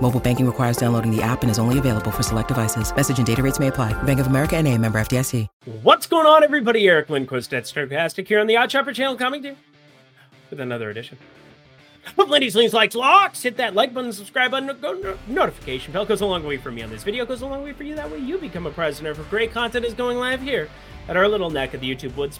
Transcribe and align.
Mobile 0.00 0.20
banking 0.20 0.46
requires 0.46 0.76
downloading 0.76 1.10
the 1.10 1.22
app 1.22 1.42
and 1.42 1.50
is 1.50 1.58
only 1.58 1.78
available 1.78 2.10
for 2.10 2.22
select 2.22 2.48
devices. 2.48 2.94
Message 2.94 3.18
and 3.18 3.26
data 3.26 3.42
rates 3.42 3.58
may 3.58 3.68
apply. 3.68 4.00
Bank 4.02 4.20
of 4.20 4.26
America 4.26 4.56
and 4.56 4.68
a 4.68 4.76
member 4.78 5.00
FDIC. 5.00 5.48
What's 5.82 6.06
going 6.06 6.26
on, 6.26 6.44
everybody? 6.44 6.86
Eric 6.86 7.08
Lindquist 7.08 7.52
at 7.54 7.64
Stokastic 7.64 8.28
here 8.28 8.38
on 8.38 8.46
the 8.46 8.54
OddsShopper 8.54 8.94
channel 8.94 9.16
coming 9.16 9.42
to 9.42 9.48
you 9.48 9.56
with 10.50 10.60
another 10.60 10.90
edition. 10.90 11.18
But 12.14 12.28
Lindy's 12.28 12.54
Leans 12.54 12.72
Likes 12.72 12.94
Locks. 12.94 13.42
Hit 13.42 13.56
that 13.56 13.74
like 13.74 13.92
button, 13.92 14.12
subscribe 14.12 14.52
button, 14.52 14.68
go 14.80 14.92
no, 14.92 15.18
notification 15.26 15.92
bell. 15.92 16.04
Goes 16.04 16.20
a 16.20 16.26
long 16.26 16.44
way 16.44 16.56
for 16.56 16.70
me 16.70 16.82
on 16.82 16.90
this 16.90 17.02
video. 17.02 17.26
Goes 17.26 17.42
a 17.42 17.46
long 17.46 17.64
way 17.64 17.72
for 17.72 17.82
you. 17.82 17.96
That 17.96 18.10
way 18.10 18.18
you 18.18 18.38
become 18.38 18.66
a 18.66 18.70
president 18.70 19.16
for 19.16 19.24
great 19.24 19.52
content 19.52 19.84
is 19.84 19.94
going 19.94 20.18
live 20.18 20.40
here 20.40 20.68
at 21.08 21.16
our 21.16 21.26
little 21.26 21.50
neck 21.50 21.74
of 21.74 21.80
the 21.80 21.92
YouTube 21.92 22.14
woods. 22.16 22.38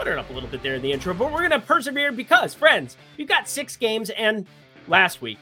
It 0.00 0.08
up 0.18 0.28
a 0.28 0.32
little 0.32 0.48
bit 0.48 0.62
there 0.62 0.74
in 0.74 0.82
the 0.82 0.92
intro, 0.92 1.14
but 1.14 1.32
we're 1.32 1.48
going 1.48 1.50
to 1.50 1.60
persevere 1.60 2.12
because, 2.12 2.52
friends, 2.52 2.96
we've 3.16 3.28
got 3.28 3.48
six 3.48 3.76
games, 3.76 4.10
and 4.10 4.46
last 4.86 5.22
week, 5.22 5.38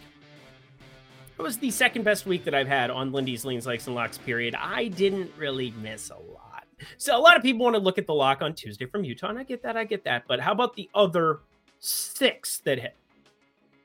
it 1.43 1.45
was 1.45 1.59
the 1.59 1.73
second 1.73 2.05
best 2.05 2.25
week 2.25 2.45
that 2.45 2.55
I've 2.55 2.69
had 2.69 2.89
on 2.89 3.11
Lindy's 3.11 3.45
Leans 3.45 3.67
Likes 3.67 3.89
and 3.89 3.97
Locks, 3.97 4.17
period. 4.17 4.55
I 4.55 4.87
didn't 4.87 5.29
really 5.37 5.73
miss 5.83 6.11
a 6.11 6.15
lot. 6.15 6.67
So 6.98 7.19
a 7.19 7.19
lot 7.19 7.37
of 7.37 7.43
people 7.43 7.65
want 7.65 7.75
to 7.75 7.83
look 7.83 7.98
at 7.98 8.07
the 8.07 8.15
lock 8.15 8.43
on 8.43 8.55
Tuesday 8.55 8.87
from 8.87 9.03
Utah, 9.03 9.29
and 9.29 9.39
I 9.41 9.43
get 9.43 9.61
that, 9.65 9.77
I 9.77 9.83
get 9.83 10.05
that. 10.05 10.23
But 10.29 10.39
how 10.39 10.53
about 10.53 10.77
the 10.77 10.89
other 10.95 11.41
six 11.81 12.59
that 12.59 12.79
hit? 12.79 12.95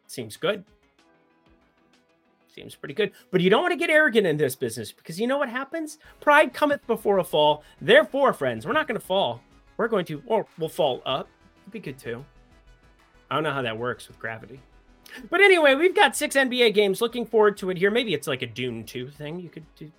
Seems 0.06 0.38
good. 0.38 0.64
Seems 2.54 2.76
pretty 2.76 2.94
good. 2.94 3.12
But 3.32 3.42
you 3.42 3.50
don't 3.50 3.64
want 3.64 3.72
to 3.72 3.78
get 3.78 3.90
arrogant 3.90 4.28
in 4.28 4.38
this 4.38 4.56
business 4.56 4.92
because 4.92 5.20
you 5.20 5.26
know 5.26 5.40
what 5.40 5.50
happens? 5.50 5.98
Pride 6.20 6.54
cometh 6.54 6.86
before 6.86 7.18
a 7.18 7.24
fall. 7.24 7.64
Therefore, 7.82 8.34
friends, 8.34 8.68
we're 8.68 8.74
not 8.74 8.88
going 8.88 9.00
to 9.00 9.06
fall. 9.06 9.42
We're 9.78 9.88
going 9.88 10.06
to, 10.06 10.22
or 10.28 10.46
we'll 10.60 10.70
fall 10.70 11.02
up. 11.08 11.28
It'd 11.64 11.74
be 11.74 11.80
good 11.80 11.98
too. 11.98 12.24
I 13.32 13.36
don't 13.36 13.44
know 13.44 13.52
how 13.52 13.64
that 13.64 13.80
works 13.80 14.08
with 14.08 14.20
gravity. 14.20 14.60
But 15.30 15.42
anyway, 15.42 15.76
we've 15.76 15.96
got 15.96 16.16
six 16.16 16.36
NBA 16.36 16.74
games. 16.74 17.02
Looking 17.02 17.26
forward 17.26 17.58
to 17.58 17.70
it 17.70 17.78
here. 17.78 17.92
Maybe 17.92 18.14
it's 18.14 18.28
like 18.28 18.42
a 18.42 18.48
Dune 18.48 18.84
2 18.84 19.10
thing 19.10 19.40
you 19.40 19.50
could 19.50 19.66
do. 19.76 19.92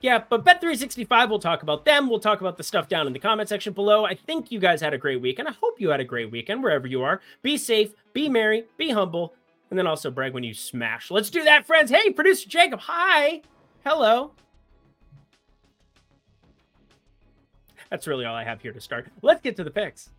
Yeah, 0.00 0.22
but 0.28 0.44
Bet365, 0.44 1.30
we'll 1.30 1.38
talk 1.38 1.62
about 1.62 1.86
them. 1.86 2.10
We'll 2.10 2.20
talk 2.20 2.42
about 2.42 2.58
the 2.58 2.62
stuff 2.62 2.88
down 2.88 3.06
in 3.06 3.14
the 3.14 3.18
comment 3.18 3.48
section 3.48 3.72
below. 3.72 4.04
I 4.04 4.14
think 4.14 4.52
you 4.52 4.58
guys 4.58 4.82
had 4.82 4.92
a 4.92 4.98
great 4.98 5.22
week, 5.22 5.38
and 5.38 5.48
I 5.48 5.52
hope 5.52 5.80
you 5.80 5.88
had 5.88 6.00
a 6.00 6.04
great 6.04 6.30
weekend 6.30 6.62
wherever 6.62 6.86
you 6.86 7.02
are. 7.02 7.22
Be 7.40 7.56
safe, 7.56 7.94
be 8.12 8.28
merry, 8.28 8.64
be 8.76 8.90
humble, 8.90 9.32
and 9.70 9.78
then 9.78 9.86
also 9.86 10.10
brag 10.10 10.34
when 10.34 10.44
you 10.44 10.52
smash. 10.52 11.10
Let's 11.10 11.30
do 11.30 11.42
that, 11.44 11.66
friends. 11.66 11.90
Hey, 11.90 12.10
producer 12.10 12.46
Jacob, 12.46 12.80
hi. 12.80 13.40
Hello. 13.82 14.32
That's 17.88 18.06
really 18.06 18.26
all 18.26 18.34
I 18.34 18.44
have 18.44 18.60
here 18.60 18.72
to 18.72 18.80
start. 18.82 19.10
Let's 19.22 19.40
get 19.40 19.56
to 19.56 19.64
the 19.64 19.70
picks. 19.70 20.10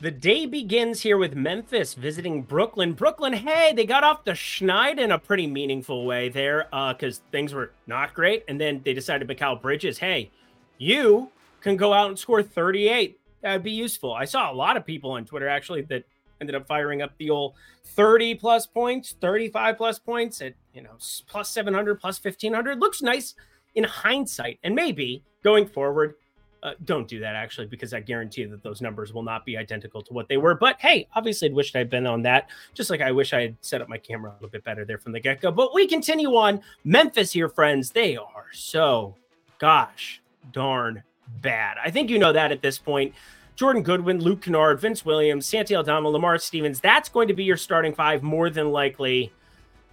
The 0.00 0.12
day 0.12 0.46
begins 0.46 1.00
here 1.00 1.18
with 1.18 1.34
Memphis 1.34 1.94
visiting 1.94 2.42
Brooklyn. 2.42 2.92
Brooklyn, 2.92 3.32
hey, 3.32 3.72
they 3.74 3.84
got 3.84 4.04
off 4.04 4.22
the 4.22 4.30
schneid 4.30 4.96
in 4.96 5.10
a 5.10 5.18
pretty 5.18 5.48
meaningful 5.48 6.06
way 6.06 6.28
there 6.28 6.68
because 6.70 7.18
uh, 7.18 7.22
things 7.32 7.52
were 7.52 7.72
not 7.88 8.14
great. 8.14 8.44
And 8.46 8.60
then 8.60 8.80
they 8.84 8.94
decided 8.94 9.26
to 9.26 9.34
Mikal 9.34 9.60
Bridges, 9.60 9.98
hey, 9.98 10.30
you 10.78 11.32
can 11.60 11.76
go 11.76 11.92
out 11.92 12.10
and 12.10 12.16
score 12.16 12.44
38. 12.44 13.18
That'd 13.42 13.64
be 13.64 13.72
useful. 13.72 14.12
I 14.12 14.24
saw 14.24 14.52
a 14.52 14.54
lot 14.54 14.76
of 14.76 14.86
people 14.86 15.10
on 15.10 15.24
Twitter 15.24 15.48
actually 15.48 15.82
that 15.82 16.04
ended 16.40 16.54
up 16.54 16.68
firing 16.68 17.02
up 17.02 17.18
the 17.18 17.30
old 17.30 17.54
30 17.86 18.36
plus 18.36 18.68
points, 18.68 19.16
35 19.20 19.76
plus 19.76 19.98
points 19.98 20.40
at, 20.40 20.54
you 20.72 20.82
know, 20.82 20.96
plus 21.26 21.50
700, 21.50 22.00
plus 22.00 22.22
1500. 22.22 22.78
Looks 22.78 23.02
nice 23.02 23.34
in 23.74 23.82
hindsight. 23.82 24.60
And 24.62 24.76
maybe 24.76 25.24
going 25.42 25.66
forward, 25.66 26.14
uh, 26.62 26.74
don't 26.84 27.06
do 27.06 27.20
that 27.20 27.34
actually, 27.34 27.66
because 27.66 27.94
I 27.94 28.00
guarantee 28.00 28.44
that 28.44 28.62
those 28.62 28.80
numbers 28.80 29.12
will 29.12 29.22
not 29.22 29.44
be 29.44 29.56
identical 29.56 30.02
to 30.02 30.12
what 30.12 30.28
they 30.28 30.36
were. 30.36 30.54
But 30.54 30.76
hey, 30.80 31.08
obviously, 31.14 31.48
I'd 31.48 31.54
wished 31.54 31.76
I'd 31.76 31.90
been 31.90 32.06
on 32.06 32.22
that, 32.22 32.48
just 32.74 32.90
like 32.90 33.00
I 33.00 33.12
wish 33.12 33.32
I 33.32 33.42
had 33.42 33.56
set 33.60 33.80
up 33.80 33.88
my 33.88 33.98
camera 33.98 34.30
a 34.30 34.34
little 34.34 34.48
bit 34.48 34.64
better 34.64 34.84
there 34.84 34.98
from 34.98 35.12
the 35.12 35.20
get 35.20 35.40
go. 35.40 35.50
But 35.50 35.74
we 35.74 35.86
continue 35.86 36.34
on. 36.36 36.60
Memphis 36.84 37.32
here, 37.32 37.48
friends. 37.48 37.90
They 37.90 38.16
are 38.16 38.46
so, 38.52 39.14
gosh, 39.58 40.20
darn 40.52 41.02
bad. 41.40 41.76
I 41.82 41.90
think 41.90 42.10
you 42.10 42.18
know 42.18 42.32
that 42.32 42.52
at 42.52 42.62
this 42.62 42.78
point. 42.78 43.14
Jordan 43.54 43.82
Goodwin, 43.82 44.20
Luke 44.20 44.42
Kennard, 44.42 44.78
Vince 44.78 45.04
Williams, 45.04 45.44
Santi 45.44 45.74
Aldama, 45.74 46.08
Lamar 46.08 46.38
Stevens. 46.38 46.78
That's 46.78 47.08
going 47.08 47.26
to 47.26 47.34
be 47.34 47.42
your 47.42 47.56
starting 47.56 47.92
five 47.92 48.22
more 48.22 48.50
than 48.50 48.70
likely 48.70 49.32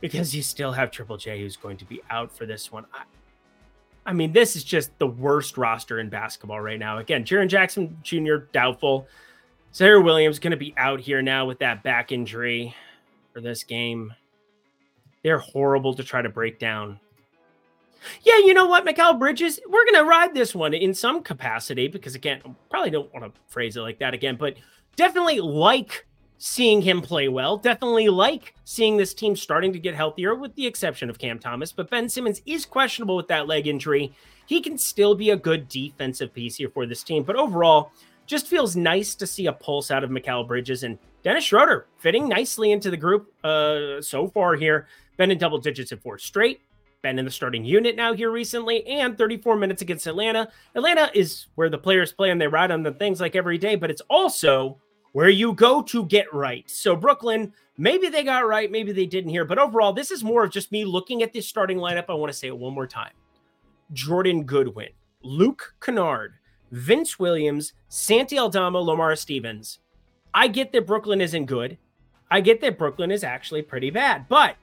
because 0.01 0.35
you 0.35 0.43
still 0.43 0.71
have 0.73 0.91
Triple 0.91 1.17
J 1.17 1.41
who's 1.41 1.57
going 1.57 1.77
to 1.77 1.85
be 1.85 1.99
out 2.11 2.31
for 2.31 2.45
this 2.45 2.71
one. 2.71 2.85
I, 2.93 3.03
I 4.05 4.13
mean, 4.13 4.33
this 4.33 4.55
is 4.55 4.63
just 4.63 4.97
the 4.99 5.07
worst 5.07 5.57
roster 5.57 5.99
in 5.99 6.09
basketball 6.09 6.61
right 6.61 6.79
now. 6.79 6.99
Again, 6.99 7.23
Jaren 7.23 7.47
Jackson 7.47 7.97
Jr. 8.03 8.35
doubtful. 8.51 9.07
Sarah 9.71 10.01
Williams 10.01 10.39
going 10.39 10.51
to 10.51 10.57
be 10.57 10.73
out 10.77 10.99
here 10.99 11.21
now 11.21 11.45
with 11.45 11.59
that 11.59 11.83
back 11.83 12.11
injury 12.11 12.75
for 13.33 13.41
this 13.41 13.63
game. 13.63 14.13
They're 15.23 15.39
horrible 15.39 15.93
to 15.95 16.03
try 16.03 16.21
to 16.21 16.29
break 16.29 16.59
down. 16.59 16.99
Yeah, 18.21 18.37
you 18.37 18.53
know 18.53 18.67
what, 18.67 18.85
Mikal 18.85 19.17
Bridges, 19.17 19.59
we're 19.67 19.85
going 19.85 19.95
to 19.95 20.05
ride 20.05 20.35
this 20.35 20.53
one 20.53 20.75
in 20.75 20.93
some 20.93 21.23
capacity 21.23 21.87
because, 21.87 22.13
again, 22.13 22.55
probably 22.69 22.91
don't 22.91 23.11
want 23.11 23.25
to 23.25 23.41
phrase 23.47 23.75
it 23.75 23.81
like 23.81 23.97
that 23.99 24.13
again, 24.13 24.35
but 24.35 24.55
definitely 24.95 25.39
like 25.39 26.05
seeing 26.45 26.79
him 26.79 27.01
play 27.01 27.27
well. 27.27 27.57
Definitely 27.57 28.07
like 28.07 28.53
seeing 28.65 28.97
this 28.97 29.15
team 29.15 29.35
starting 29.35 29.73
to 29.73 29.79
get 29.79 29.95
healthier, 29.95 30.35
with 30.35 30.53
the 30.53 30.67
exception 30.67 31.09
of 31.09 31.17
Cam 31.17 31.39
Thomas. 31.39 31.71
But 31.71 31.89
Ben 31.89 32.07
Simmons 32.07 32.43
is 32.45 32.67
questionable 32.67 33.15
with 33.15 33.27
that 33.29 33.47
leg 33.47 33.65
injury. 33.65 34.13
He 34.45 34.61
can 34.61 34.77
still 34.77 35.15
be 35.15 35.31
a 35.31 35.35
good 35.35 35.67
defensive 35.67 36.31
piece 36.35 36.55
here 36.55 36.69
for 36.69 36.85
this 36.85 37.01
team. 37.01 37.23
But 37.23 37.35
overall, 37.35 37.91
just 38.27 38.45
feels 38.45 38.75
nice 38.75 39.15
to 39.15 39.25
see 39.25 39.47
a 39.47 39.53
pulse 39.53 39.89
out 39.89 40.03
of 40.03 40.11
Mikal 40.11 40.47
Bridges 40.47 40.83
and 40.83 40.99
Dennis 41.23 41.45
Schroeder 41.45 41.87
fitting 41.97 42.29
nicely 42.29 42.71
into 42.71 42.91
the 42.91 42.97
group 42.97 43.33
uh, 43.43 43.99
so 43.99 44.27
far 44.27 44.53
here. 44.53 44.87
Been 45.17 45.31
in 45.31 45.39
double 45.39 45.57
digits 45.57 45.91
at 45.93 46.03
four 46.03 46.19
straight. 46.19 46.61
Been 47.01 47.17
in 47.17 47.25
the 47.25 47.31
starting 47.31 47.65
unit 47.65 47.95
now 47.95 48.13
here 48.13 48.29
recently, 48.29 48.85
and 48.85 49.17
34 49.17 49.55
minutes 49.55 49.81
against 49.81 50.05
Atlanta. 50.05 50.47
Atlanta 50.75 51.09
is 51.15 51.47
where 51.55 51.69
the 51.69 51.77
players 51.79 52.11
play 52.11 52.29
and 52.29 52.39
they 52.39 52.47
ride 52.47 52.69
on 52.69 52.83
the 52.83 52.91
things 52.91 53.19
like 53.19 53.35
every 53.35 53.57
day, 53.57 53.75
but 53.75 53.89
it's 53.89 54.01
also 54.11 54.77
where 55.15 55.29
you 55.29 55.53
go 55.53 55.81
to 55.81 56.05
get 56.07 56.33
right. 56.33 56.69
So, 56.69 56.93
Brooklyn, 56.93 57.53
maybe 57.77 58.09
they 58.09 58.21
got 58.21 58.45
right, 58.45 58.69
maybe 58.69 58.91
they 58.91 59.05
didn't 59.05 59.29
here, 59.29 59.45
but 59.45 59.57
overall, 59.57 59.93
this 59.93 60.11
is 60.11 60.25
more 60.25 60.43
of 60.43 60.51
just 60.51 60.73
me 60.73 60.83
looking 60.83 61.23
at 61.23 61.31
this 61.31 61.47
starting 61.47 61.77
lineup. 61.77 62.09
I 62.09 62.15
want 62.15 62.33
to 62.33 62.37
say 62.37 62.47
it 62.47 62.57
one 62.57 62.73
more 62.73 62.85
time 62.85 63.13
Jordan 63.93 64.43
Goodwin, 64.43 64.89
Luke 65.23 65.73
Kennard, 65.79 66.33
Vince 66.69 67.17
Williams, 67.17 67.71
Santi 67.87 68.37
Aldama, 68.37 68.81
Lamar 68.81 69.15
Stevens. 69.15 69.79
I 70.33 70.49
get 70.49 70.73
that 70.73 70.85
Brooklyn 70.85 71.21
isn't 71.21 71.45
good. 71.45 71.77
I 72.29 72.41
get 72.41 72.59
that 72.59 72.77
Brooklyn 72.77 73.09
is 73.09 73.23
actually 73.23 73.61
pretty 73.61 73.91
bad, 73.91 74.27
but 74.27 74.57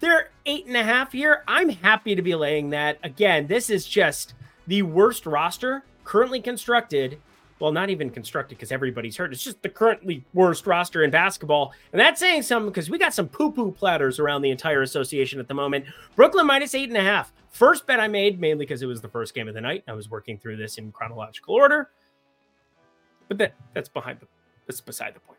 they're 0.00 0.30
eight 0.46 0.66
and 0.66 0.76
a 0.76 0.82
half 0.82 1.12
here. 1.12 1.44
I'm 1.46 1.68
happy 1.68 2.16
to 2.16 2.22
be 2.22 2.34
laying 2.34 2.70
that. 2.70 2.98
Again, 3.04 3.46
this 3.46 3.70
is 3.70 3.86
just 3.86 4.34
the 4.66 4.82
worst 4.82 5.26
roster 5.26 5.84
currently 6.02 6.40
constructed 6.40 7.20
well, 7.60 7.72
not 7.72 7.90
even 7.90 8.08
constructed 8.10 8.56
because 8.56 8.72
everybody's 8.72 9.16
hurt. 9.16 9.32
It's 9.32 9.44
just 9.44 9.62
the 9.62 9.68
currently 9.68 10.24
worst 10.32 10.66
roster 10.66 11.04
in 11.04 11.10
basketball. 11.10 11.74
And 11.92 12.00
that's 12.00 12.18
saying 12.18 12.42
something 12.42 12.70
because 12.70 12.88
we 12.88 12.98
got 12.98 13.12
some 13.12 13.28
poo 13.28 13.52
poo 13.52 13.70
platters 13.70 14.18
around 14.18 14.42
the 14.42 14.50
entire 14.50 14.82
association 14.82 15.38
at 15.38 15.46
the 15.46 15.54
moment. 15.54 15.84
Brooklyn 16.16 16.46
minus 16.46 16.74
eight 16.74 16.88
and 16.88 16.96
a 16.96 17.02
half. 17.02 17.32
First 17.50 17.86
bet 17.86 18.00
I 18.00 18.08
made, 18.08 18.40
mainly 18.40 18.64
because 18.64 18.82
it 18.82 18.86
was 18.86 19.02
the 19.02 19.08
first 19.08 19.34
game 19.34 19.46
of 19.46 19.54
the 19.54 19.60
night. 19.60 19.84
I 19.86 19.92
was 19.92 20.10
working 20.10 20.38
through 20.38 20.56
this 20.56 20.78
in 20.78 20.90
chronological 20.90 21.54
order. 21.54 21.90
But 23.28 23.38
that, 23.38 23.54
that's 23.74 23.88
behind 23.88 24.20
the 24.20 24.26
that's 24.66 24.80
beside 24.80 25.14
the 25.14 25.20
point. 25.20 25.38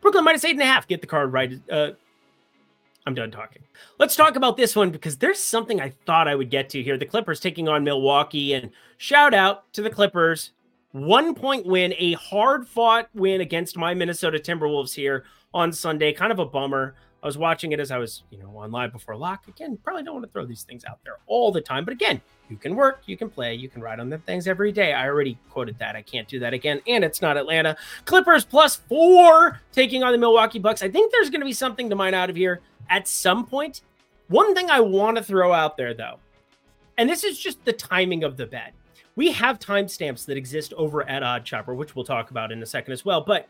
Brooklyn 0.00 0.24
minus 0.24 0.44
eight 0.44 0.52
and 0.52 0.62
a 0.62 0.66
half. 0.66 0.86
Get 0.86 1.00
the 1.00 1.06
card 1.06 1.32
right. 1.32 1.58
Uh, 1.70 1.92
I'm 3.06 3.14
done 3.14 3.30
talking. 3.30 3.62
Let's 3.98 4.16
talk 4.16 4.34
about 4.36 4.56
this 4.56 4.74
one 4.74 4.90
because 4.90 5.16
there's 5.16 5.38
something 5.38 5.80
I 5.80 5.94
thought 6.04 6.26
I 6.26 6.34
would 6.34 6.50
get 6.50 6.68
to 6.70 6.82
here. 6.82 6.98
The 6.98 7.06
Clippers 7.06 7.38
taking 7.38 7.68
on 7.68 7.84
Milwaukee, 7.84 8.52
and 8.52 8.70
shout 8.98 9.32
out 9.32 9.72
to 9.74 9.82
the 9.82 9.90
Clippers. 9.90 10.50
One 10.96 11.34
point 11.34 11.66
win, 11.66 11.92
a 11.98 12.14
hard 12.14 12.66
fought 12.66 13.10
win 13.12 13.42
against 13.42 13.76
my 13.76 13.92
Minnesota 13.92 14.38
Timberwolves 14.38 14.94
here 14.94 15.24
on 15.52 15.70
Sunday. 15.70 16.10
Kind 16.14 16.32
of 16.32 16.38
a 16.38 16.46
bummer. 16.46 16.94
I 17.22 17.26
was 17.26 17.36
watching 17.36 17.72
it 17.72 17.80
as 17.80 17.90
I 17.90 17.98
was, 17.98 18.22
you 18.30 18.38
know, 18.38 18.56
on 18.56 18.70
live 18.72 18.92
before 18.92 19.14
lock. 19.14 19.46
Again, 19.46 19.78
probably 19.84 20.04
don't 20.04 20.14
want 20.14 20.24
to 20.24 20.32
throw 20.32 20.46
these 20.46 20.62
things 20.62 20.86
out 20.86 21.00
there 21.04 21.18
all 21.26 21.52
the 21.52 21.60
time. 21.60 21.84
But 21.84 21.92
again, 21.92 22.22
you 22.48 22.56
can 22.56 22.74
work, 22.74 23.02
you 23.04 23.14
can 23.18 23.28
play, 23.28 23.52
you 23.52 23.68
can 23.68 23.82
ride 23.82 24.00
on 24.00 24.08
the 24.08 24.16
things 24.16 24.48
every 24.48 24.72
day. 24.72 24.94
I 24.94 25.06
already 25.06 25.36
quoted 25.50 25.78
that. 25.80 25.96
I 25.96 26.00
can't 26.00 26.28
do 26.28 26.38
that 26.38 26.54
again. 26.54 26.80
And 26.86 27.04
it's 27.04 27.20
not 27.20 27.36
Atlanta. 27.36 27.76
Clippers 28.06 28.46
plus 28.46 28.76
four 28.76 29.60
taking 29.72 30.02
on 30.02 30.12
the 30.12 30.18
Milwaukee 30.18 30.60
Bucks. 30.60 30.82
I 30.82 30.88
think 30.88 31.12
there's 31.12 31.28
going 31.28 31.42
to 31.42 31.46
be 31.46 31.52
something 31.52 31.90
to 31.90 31.94
mine 31.94 32.14
out 32.14 32.30
of 32.30 32.36
here 32.36 32.62
at 32.88 33.06
some 33.06 33.44
point. 33.44 33.82
One 34.28 34.54
thing 34.54 34.70
I 34.70 34.80
want 34.80 35.18
to 35.18 35.22
throw 35.22 35.52
out 35.52 35.76
there, 35.76 35.92
though, 35.92 36.20
and 36.96 37.06
this 37.06 37.22
is 37.22 37.38
just 37.38 37.62
the 37.66 37.74
timing 37.74 38.24
of 38.24 38.38
the 38.38 38.46
bet. 38.46 38.72
We 39.16 39.32
have 39.32 39.58
timestamps 39.58 40.26
that 40.26 40.36
exist 40.36 40.72
over 40.74 41.08
at 41.08 41.22
OddsShopper, 41.22 41.74
which 41.74 41.96
we'll 41.96 42.04
talk 42.04 42.30
about 42.30 42.52
in 42.52 42.62
a 42.62 42.66
second 42.66 42.92
as 42.92 43.04
well. 43.04 43.22
But 43.22 43.48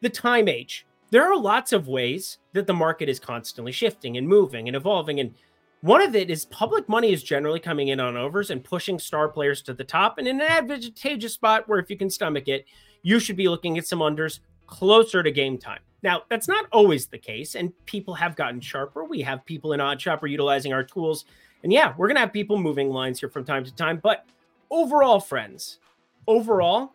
the 0.00 0.08
time 0.08 0.48
age, 0.48 0.86
there 1.10 1.24
are 1.24 1.36
lots 1.36 1.72
of 1.72 1.88
ways 1.88 2.38
that 2.52 2.66
the 2.66 2.72
market 2.72 3.08
is 3.08 3.20
constantly 3.20 3.72
shifting 3.72 4.16
and 4.16 4.26
moving 4.26 4.68
and 4.68 4.76
evolving. 4.76 5.20
And 5.20 5.34
one 5.80 6.00
of 6.00 6.14
it 6.14 6.30
is 6.30 6.44
public 6.46 6.88
money 6.88 7.12
is 7.12 7.22
generally 7.22 7.58
coming 7.58 7.88
in 7.88 7.98
on 7.98 8.16
overs 8.16 8.50
and 8.50 8.62
pushing 8.62 8.98
star 8.98 9.28
players 9.28 9.60
to 9.62 9.74
the 9.74 9.84
top. 9.84 10.18
And 10.18 10.28
in 10.28 10.40
an 10.40 10.46
advantageous 10.46 11.34
spot 11.34 11.68
where 11.68 11.80
if 11.80 11.90
you 11.90 11.96
can 11.96 12.08
stomach 12.08 12.46
it, 12.46 12.64
you 13.02 13.18
should 13.18 13.36
be 13.36 13.48
looking 13.48 13.76
at 13.78 13.86
some 13.86 13.98
unders 13.98 14.38
closer 14.66 15.22
to 15.22 15.30
game 15.32 15.58
time. 15.58 15.80
Now, 16.04 16.22
that's 16.28 16.48
not 16.48 16.66
always 16.72 17.06
the 17.06 17.18
case, 17.18 17.54
and 17.54 17.72
people 17.86 18.14
have 18.14 18.34
gotten 18.34 18.60
sharper. 18.60 19.04
We 19.04 19.20
have 19.22 19.44
people 19.44 19.72
in 19.72 19.80
OddsShopper 19.80 20.30
utilizing 20.30 20.72
our 20.72 20.82
tools. 20.82 21.24
And 21.62 21.72
yeah, 21.72 21.94
we're 21.96 22.08
going 22.08 22.16
to 22.16 22.20
have 22.20 22.32
people 22.32 22.58
moving 22.58 22.90
lines 22.90 23.20
here 23.20 23.28
from 23.28 23.44
time 23.44 23.64
to 23.64 23.74
time. 23.74 24.00
But 24.02 24.26
overall, 24.72 25.20
friends, 25.20 25.78
overall, 26.26 26.94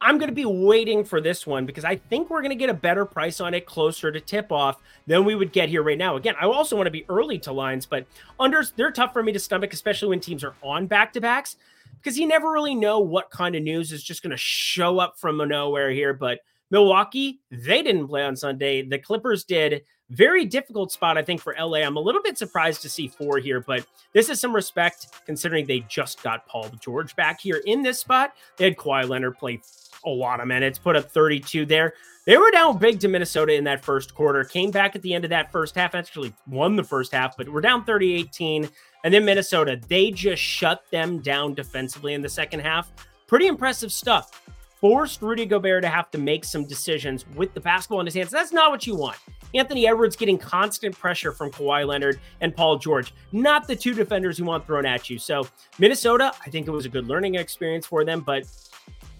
I'm 0.00 0.18
going 0.18 0.28
to 0.28 0.34
be 0.34 0.44
waiting 0.44 1.04
for 1.04 1.20
this 1.20 1.46
one 1.46 1.66
because 1.66 1.84
I 1.84 1.96
think 1.96 2.28
we're 2.28 2.40
going 2.40 2.50
to 2.50 2.56
get 2.56 2.68
a 2.68 2.74
better 2.74 3.04
price 3.04 3.40
on 3.40 3.54
it 3.54 3.64
closer 3.64 4.10
to 4.10 4.20
tip 4.20 4.50
off 4.50 4.78
than 5.06 5.24
we 5.24 5.34
would 5.34 5.52
get 5.52 5.68
here 5.68 5.82
right 5.82 5.96
now. 5.96 6.16
Again, 6.16 6.34
I 6.40 6.46
also 6.46 6.76
want 6.76 6.88
to 6.88 6.90
be 6.90 7.06
early 7.08 7.38
to 7.40 7.52
lines, 7.52 7.86
but 7.86 8.06
unders, 8.40 8.72
they're 8.74 8.90
tough 8.90 9.12
for 9.12 9.22
me 9.22 9.32
to 9.32 9.38
stomach, 9.38 9.72
especially 9.72 10.08
when 10.08 10.20
teams 10.20 10.42
are 10.42 10.54
on 10.62 10.86
back 10.86 11.12
to 11.12 11.20
backs 11.20 11.56
because 11.98 12.18
you 12.18 12.26
never 12.26 12.50
really 12.50 12.74
know 12.74 12.98
what 13.00 13.30
kind 13.30 13.54
of 13.54 13.62
news 13.62 13.92
is 13.92 14.02
just 14.02 14.22
going 14.22 14.30
to 14.30 14.36
show 14.36 14.98
up 14.98 15.18
from 15.18 15.38
nowhere 15.48 15.90
here. 15.90 16.12
But 16.12 16.40
Milwaukee, 16.74 17.38
they 17.52 17.84
didn't 17.84 18.08
play 18.08 18.24
on 18.24 18.34
Sunday. 18.34 18.82
The 18.82 18.98
Clippers 18.98 19.44
did. 19.44 19.84
Very 20.10 20.44
difficult 20.44 20.90
spot, 20.90 21.16
I 21.16 21.22
think, 21.22 21.40
for 21.40 21.54
LA. 21.56 21.78
I'm 21.78 21.96
a 21.96 22.00
little 22.00 22.20
bit 22.20 22.36
surprised 22.36 22.82
to 22.82 22.88
see 22.88 23.06
four 23.06 23.38
here, 23.38 23.60
but 23.60 23.86
this 24.12 24.28
is 24.28 24.40
some 24.40 24.52
respect 24.52 25.06
considering 25.24 25.66
they 25.66 25.84
just 25.88 26.20
got 26.24 26.48
Paul 26.48 26.68
George 26.80 27.14
back 27.14 27.40
here 27.40 27.62
in 27.64 27.82
this 27.82 28.00
spot. 28.00 28.32
They 28.56 28.64
had 28.64 28.76
Kawhi 28.76 29.08
Leonard 29.08 29.38
play 29.38 29.60
a 30.04 30.10
lot 30.10 30.40
of 30.40 30.48
minutes, 30.48 30.76
put 30.76 30.96
up 30.96 31.08
32 31.12 31.64
there. 31.64 31.94
They 32.26 32.36
were 32.36 32.50
down 32.50 32.78
big 32.78 32.98
to 33.00 33.08
Minnesota 33.08 33.54
in 33.54 33.62
that 33.64 33.84
first 33.84 34.12
quarter, 34.12 34.42
came 34.42 34.72
back 34.72 34.96
at 34.96 35.02
the 35.02 35.14
end 35.14 35.22
of 35.22 35.30
that 35.30 35.52
first 35.52 35.76
half, 35.76 35.94
actually 35.94 36.34
won 36.48 36.74
the 36.74 36.82
first 36.82 37.12
half, 37.12 37.36
but 37.36 37.48
we're 37.48 37.60
down 37.60 37.84
30 37.84 38.14
18. 38.14 38.68
And 39.04 39.14
then 39.14 39.24
Minnesota, 39.24 39.80
they 39.86 40.10
just 40.10 40.42
shut 40.42 40.82
them 40.90 41.20
down 41.20 41.54
defensively 41.54 42.14
in 42.14 42.20
the 42.20 42.28
second 42.28 42.60
half. 42.60 42.90
Pretty 43.28 43.46
impressive 43.46 43.92
stuff 43.92 44.40
forced 44.84 45.22
Rudy 45.22 45.46
Gobert 45.46 45.82
to 45.82 45.88
have 45.88 46.10
to 46.10 46.18
make 46.18 46.44
some 46.44 46.66
decisions 46.66 47.24
with 47.36 47.54
the 47.54 47.60
basketball 47.60 48.00
in 48.00 48.06
his 48.06 48.14
hands. 48.14 48.30
That's 48.30 48.52
not 48.52 48.70
what 48.70 48.86
you 48.86 48.94
want. 48.94 49.16
Anthony 49.54 49.88
Edwards 49.88 50.14
getting 50.14 50.36
constant 50.36 50.94
pressure 50.94 51.32
from 51.32 51.50
Kawhi 51.50 51.86
Leonard 51.86 52.20
and 52.42 52.54
Paul 52.54 52.76
George, 52.76 53.14
not 53.32 53.66
the 53.66 53.74
two 53.74 53.94
defenders 53.94 54.38
you 54.38 54.44
want 54.44 54.66
thrown 54.66 54.84
at 54.84 55.08
you. 55.08 55.18
So, 55.18 55.48
Minnesota, 55.78 56.34
I 56.44 56.50
think 56.50 56.66
it 56.66 56.70
was 56.70 56.84
a 56.84 56.90
good 56.90 57.06
learning 57.06 57.36
experience 57.36 57.86
for 57.86 58.04
them, 58.04 58.20
but 58.20 58.44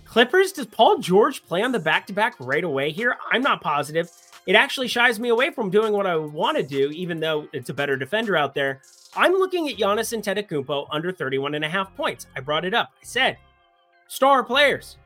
Clippers, 0.05 0.53
does 0.53 0.67
Paul 0.67 0.99
George 0.99 1.43
play 1.47 1.63
on 1.63 1.73
the 1.73 1.79
back 1.79 2.07
to 2.09 2.13
back 2.13 2.35
right 2.41 2.63
away 2.63 2.91
here? 2.91 3.17
I'm 3.33 3.41
not 3.41 3.63
positive. 3.63 4.11
It 4.47 4.57
actually 4.57 4.89
shies 4.89 5.19
me 5.19 5.31
away 5.31 5.51
from 5.51 5.71
doing 5.71 5.95
what 5.95 6.07
I 6.07 6.15
want 6.17 6.59
to 6.59 6.63
do, 6.63 6.91
even 6.91 7.21
though 7.21 7.49
it's 7.55 7.71
a 7.71 7.75
better 7.75 7.97
defender 7.97 8.37
out 8.37 8.53
there. 8.53 8.83
I'm 9.17 9.33
looking 9.33 9.71
at 9.71 9.77
Giannis 9.77 10.13
and 10.13 10.23
Antetokounmpo 10.23 10.89
under 10.91 11.11
31 11.11 11.55
and 11.55 11.65
a 11.65 11.71
half 11.71 11.97
points. 11.97 12.27
I 12.37 12.41
brought 12.41 12.67
it 12.67 12.75
up. 12.75 12.91
I 13.01 13.05
said, 13.07 13.39
star 14.09 14.45
players, 14.45 14.99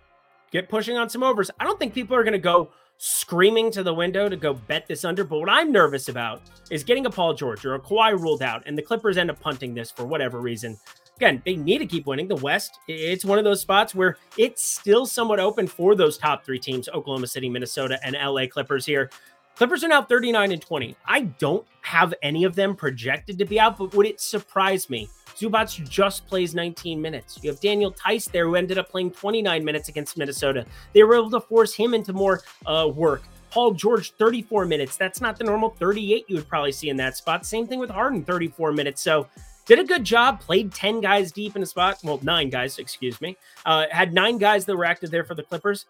get 0.51 0.69
pushing 0.69 0.97
on 0.97 1.09
some 1.09 1.23
overs. 1.23 1.51
I 1.59 1.65
don't 1.65 1.79
think 1.79 1.95
people 1.95 2.17
are 2.17 2.23
going 2.23 2.33
to 2.33 2.39
go 2.39 2.71
screaming 2.99 3.71
to 3.71 3.83
the 3.83 3.95
window 3.95 4.29
to 4.29 4.37
go 4.37 4.55
bet 4.55 4.87
this 4.87 5.05
under. 5.05 5.25
But 5.25 5.39
what 5.39 5.49
I'm 5.49 5.73
nervous 5.73 6.09
about 6.09 6.43
is 6.71 6.83
getting 6.85 7.07
a 7.07 7.11
Paul 7.11 7.33
George 7.35 7.65
or 7.65 7.75
a 7.75 7.81
Kawhi 7.81 8.19
ruled 8.19 8.43
out, 8.43 8.65
and 8.67 8.77
the 8.77 8.83
Clippers 8.83 9.17
end 9.17 9.31
up 9.31 9.41
punting 9.41 9.75
this 9.75 9.91
for 9.91 10.05
whatever 10.05 10.41
reason. 10.41 10.77
Again, 11.17 11.43
they 11.45 11.57
need 11.57 11.79
to 11.79 11.87
keep 11.87 12.07
winning. 12.07 12.29
The 12.29 12.37
West, 12.37 12.79
it's 12.87 13.25
one 13.25 13.39
of 13.39 13.45
those 13.45 13.61
spots 13.61 13.95
where 13.95 14.19
it's 14.37 14.63
still 14.63 15.05
somewhat 15.07 15.41
open 15.41 15.67
for 15.67 15.95
those 15.95 16.17
top 16.17 16.45
three 16.45 16.61
teams 16.61 16.89
Oklahoma 16.89 17.27
City, 17.27 17.49
Minnesota, 17.49 17.99
and 18.05 18.15
LA 18.15 18.47
Clippers 18.47 18.87
here. 18.87 19.11
Clippers 19.59 19.83
are 19.83 19.89
now 19.89 20.03
39 20.03 20.53
and 20.53 20.63
20. 20.63 20.97
I 21.05 21.23
don't 21.23 21.67
have 21.83 22.15
any 22.23 22.45
of 22.45 22.55
them 22.55 22.77
projected 22.77 23.39
to 23.39 23.45
be 23.45 23.59
out, 23.59 23.77
but 23.77 23.93
would 23.93 24.07
it 24.07 24.21
surprise 24.21 24.89
me 24.89 25.11
Zubac 25.37 25.89
just 25.89 26.27
plays 26.29 26.55
19 26.55 27.03
minutes. 27.03 27.41
You 27.43 27.51
have 27.51 27.61
Daniel 27.61 27.93
Theis 27.93 28.31
there, 28.31 28.47
who 28.47 28.55
ended 28.55 28.79
up 28.79 28.89
playing 28.89 29.11
29 29.11 29.65
minutes 29.65 29.89
against 29.89 30.17
Minnesota. 30.17 30.65
They 30.93 31.03
were 31.03 31.17
able 31.17 31.31
to 31.31 31.41
force 31.41 31.75
him 31.75 31.93
into 31.93 32.13
more 32.13 32.41
uh, 32.67 32.89
work. 32.93 33.23
Paul 33.51 33.73
George, 33.73 34.13
34 34.13 34.65
minutes. 34.65 34.97
That's 34.97 35.21
not 35.21 35.39
the 35.39 35.45
normal 35.45 35.71
38 35.71 36.25
you 36.29 36.37
would 36.37 36.49
probably 36.49 36.73
see 36.73 36.89
in 36.89 36.97
that 36.99 37.17
spot. 37.17 37.45
Same 37.45 37.67
thing 37.67 37.79
with 37.79 37.91
Harden, 37.91 38.25
34 38.25 38.73
minutes. 38.73 39.03
So 39.03 39.27
did 39.67 39.79
a 39.79 39.85
good 39.85 40.03
job, 40.03 40.41
played 40.41 40.73
10 40.73 41.01
guys 41.01 41.31
deep 41.31 41.55
in 41.55 41.63
a 41.63 41.67
spot. 41.67 41.99
Well, 42.03 42.19
nine 42.23 42.49
guys, 42.49 42.79
excuse 42.79 43.21
me. 43.21 43.37
Uh, 43.67 43.87
had 43.91 44.15
nine 44.15 44.39
guys 44.39 44.65
that 44.67 44.77
were 44.77 44.85
active 44.85 45.11
there 45.11 45.25
for 45.25 45.35
the 45.35 45.43
Clippers. 45.43 45.87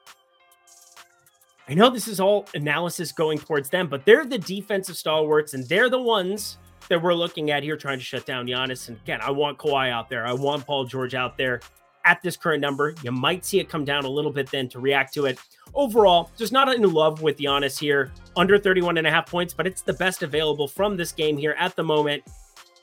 I 1.69 1.75
know 1.75 1.91
this 1.91 2.09
is 2.09 2.19
all 2.19 2.47
analysis 2.55 3.12
going 3.12 3.38
towards 3.38 3.69
them, 3.69 3.88
but 3.88 4.06
they're 4.06 4.25
the 4.25 4.38
defensive 4.38 4.97
stalwarts 4.97 5.53
and 5.53 5.69
they're 5.69 5.91
the 5.91 6.00
ones 6.00 6.56
that 6.88 7.03
we're 7.03 7.15
looking 7.15 7.50
at 7.50 7.62
here 7.62 7.76
trying 7.76 7.99
to 7.99 8.05
shut 8.05 8.25
down 8.25 8.47
Giannis. 8.47 8.88
And 8.88 8.97
again, 8.97 9.20
I 9.20 9.31
want 9.31 9.59
Kawhi 9.59 9.91
out 9.91 10.09
there. 10.09 10.26
I 10.26 10.32
want 10.32 10.65
Paul 10.65 10.87
George 10.87 11.15
out 11.15 11.37
there 11.37 11.61
at 12.06 12.23
this 12.23 12.38
current 12.38 12.62
number. 12.62 12.94
You 13.03 13.12
might 13.12 13.44
see 13.44 13.61
it 13.61 13.69
come 13.69 13.85
down 13.85 14.06
a 14.06 14.09
little 14.09 14.32
bit 14.32 14.50
then 14.50 14.69
to 14.70 14.79
react 14.79 15.12
to 15.15 15.26
it. 15.26 15.38
Overall, 15.75 16.31
just 16.38 16.53
not 16.53 16.73
in 16.75 16.82
love 16.91 17.20
with 17.20 17.37
Giannis 17.37 17.79
here, 17.79 18.12
under 18.35 18.59
31 18.59 18.97
and 18.97 19.06
a 19.06 19.11
half 19.11 19.31
points, 19.31 19.53
but 19.53 19.67
it's 19.67 19.82
the 19.82 19.93
best 19.93 20.23
available 20.23 20.67
from 20.67 20.97
this 20.97 21.12
game 21.12 21.37
here 21.37 21.55
at 21.59 21.76
the 21.76 21.85
moment. 21.85 22.23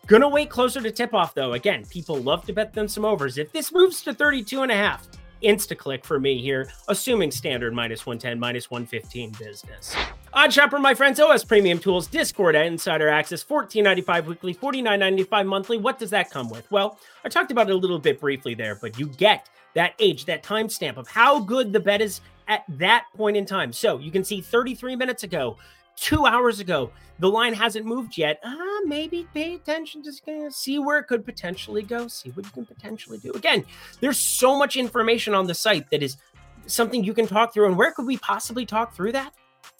Gonna 0.05 0.29
wait 0.29 0.51
closer 0.51 0.79
to 0.81 0.91
tip 0.91 1.15
off 1.15 1.33
though. 1.33 1.53
Again, 1.53 1.83
people 1.85 2.17
love 2.17 2.45
to 2.45 2.53
bet 2.53 2.71
them 2.73 2.87
some 2.87 3.03
overs. 3.03 3.39
If 3.39 3.51
this 3.51 3.73
moves 3.73 4.03
to 4.03 4.13
32 4.13 4.61
and 4.61 4.71
a 4.71 4.75
half, 4.75 5.07
insta 5.43 5.77
click 5.77 6.05
for 6.05 6.19
me 6.19 6.41
here, 6.41 6.69
assuming 6.87 7.31
standard 7.31 7.73
minus 7.73 8.05
110, 8.05 8.39
minus 8.39 8.69
115 8.69 9.31
business. 9.39 9.95
OddsShopper, 10.33 10.81
my 10.81 10.93
friends, 10.93 11.19
OS 11.19 11.43
Premium 11.43 11.79
Tools, 11.79 12.07
Discord 12.07 12.55
Insider 12.55 13.07
Access, 13.07 13.43
$14.95 13.43 14.25
weekly, 14.25 14.53
$49.95 14.53 15.45
monthly. 15.45 15.77
What 15.77 15.97
does 15.99 16.09
that 16.09 16.29
come 16.29 16.49
with? 16.49 16.69
Well, 16.71 16.99
I 17.23 17.29
talked 17.29 17.51
about 17.51 17.69
it 17.69 17.73
a 17.73 17.77
little 17.77 17.99
bit 17.99 18.19
briefly 18.19 18.53
there, 18.53 18.75
but 18.75 18.99
you 18.99 19.07
get 19.07 19.49
that 19.75 19.93
age, 19.99 20.25
that 20.25 20.43
timestamp 20.43 20.97
of 20.97 21.07
how 21.07 21.39
good 21.39 21.71
the 21.71 21.79
bet 21.79 22.01
is 22.01 22.21
at 22.47 22.63
that 22.67 23.05
point 23.15 23.37
in 23.37 23.45
time. 23.45 23.71
So 23.71 23.97
you 23.97 24.11
can 24.11 24.23
see 24.23 24.41
33 24.41 24.95
minutes 24.95 25.23
ago, 25.23 25.57
two 25.95 26.25
hours 26.25 26.59
ago, 26.59 26.91
the 27.19 27.29
line 27.29 27.53
hasn't 27.53 27.85
moved 27.85 28.17
yet. 28.17 28.39
Ah, 28.43 28.81
maybe 28.85 29.27
pay 29.33 29.55
attention 29.55 30.03
to 30.03 30.51
see 30.51 30.79
where 30.79 30.99
it 30.99 31.05
could 31.05 31.25
potentially 31.25 31.81
go, 31.81 32.07
see 32.07 32.29
what 32.31 32.45
you 32.45 32.51
can 32.51 32.65
potentially 32.65 33.17
do. 33.17 33.31
Again, 33.31 33.65
there's 34.01 34.19
so 34.19 34.57
much 34.57 34.75
information 34.75 35.33
on 35.33 35.47
the 35.47 35.53
site 35.53 35.89
that 35.91 36.03
is 36.03 36.17
something 36.67 37.03
you 37.03 37.13
can 37.13 37.27
talk 37.27 37.53
through. 37.53 37.67
And 37.67 37.77
where 37.77 37.91
could 37.91 38.05
we 38.05 38.17
possibly 38.17 38.65
talk 38.65 38.95
through 38.95 39.13
that? 39.13 39.33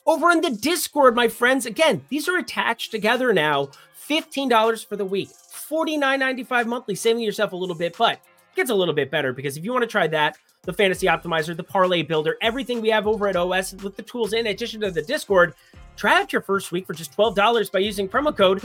over 0.05 0.31
in 0.31 0.41
the 0.41 0.51
Discord, 0.51 1.15
my 1.15 1.27
friends. 1.27 1.65
Again, 1.65 2.05
these 2.10 2.27
are 2.27 2.38
attached 2.38 2.91
together 2.91 3.34
now. 3.34 3.69
$15 4.07 4.86
for 4.86 4.95
the 4.95 5.05
week, 5.05 5.29
$49.95 5.29 6.67
monthly, 6.67 6.93
saving 6.93 7.24
yourself 7.24 7.53
a 7.53 7.55
little 7.55 7.75
bit, 7.75 7.98
but 7.98 8.19
gets 8.55 8.69
a 8.69 8.75
little 8.75 8.93
bit 8.93 9.10
better 9.10 9.34
because 9.34 9.57
if 9.57 9.65
you 9.65 9.74
want 9.74 9.81
to 9.81 9.88
try 9.88 10.05
that, 10.07 10.38
the 10.62 10.74
Fantasy 10.74 11.07
Optimizer, 11.07 11.57
the 11.57 11.63
Parlay 11.63 12.03
Builder, 12.03 12.38
everything 12.41 12.81
we 12.81 12.89
have 12.89 13.07
over 13.07 13.27
at 13.27 13.36
OS 13.36 13.74
with 13.74 13.95
the 13.95 14.03
tools 14.03 14.34
in 14.34 14.48
addition 14.48 14.79
to 14.81 14.91
the 14.91 15.01
Discord, 15.01 15.55
try 15.96 16.20
out 16.20 16.34
your 16.34 16.42
first 16.42 16.72
week 16.72 16.86
for 16.86 16.94
just 16.94 17.16
$12 17.16 17.72
by 17.72 17.80
using 17.80 18.08
promo 18.08 18.36
code 18.36 18.62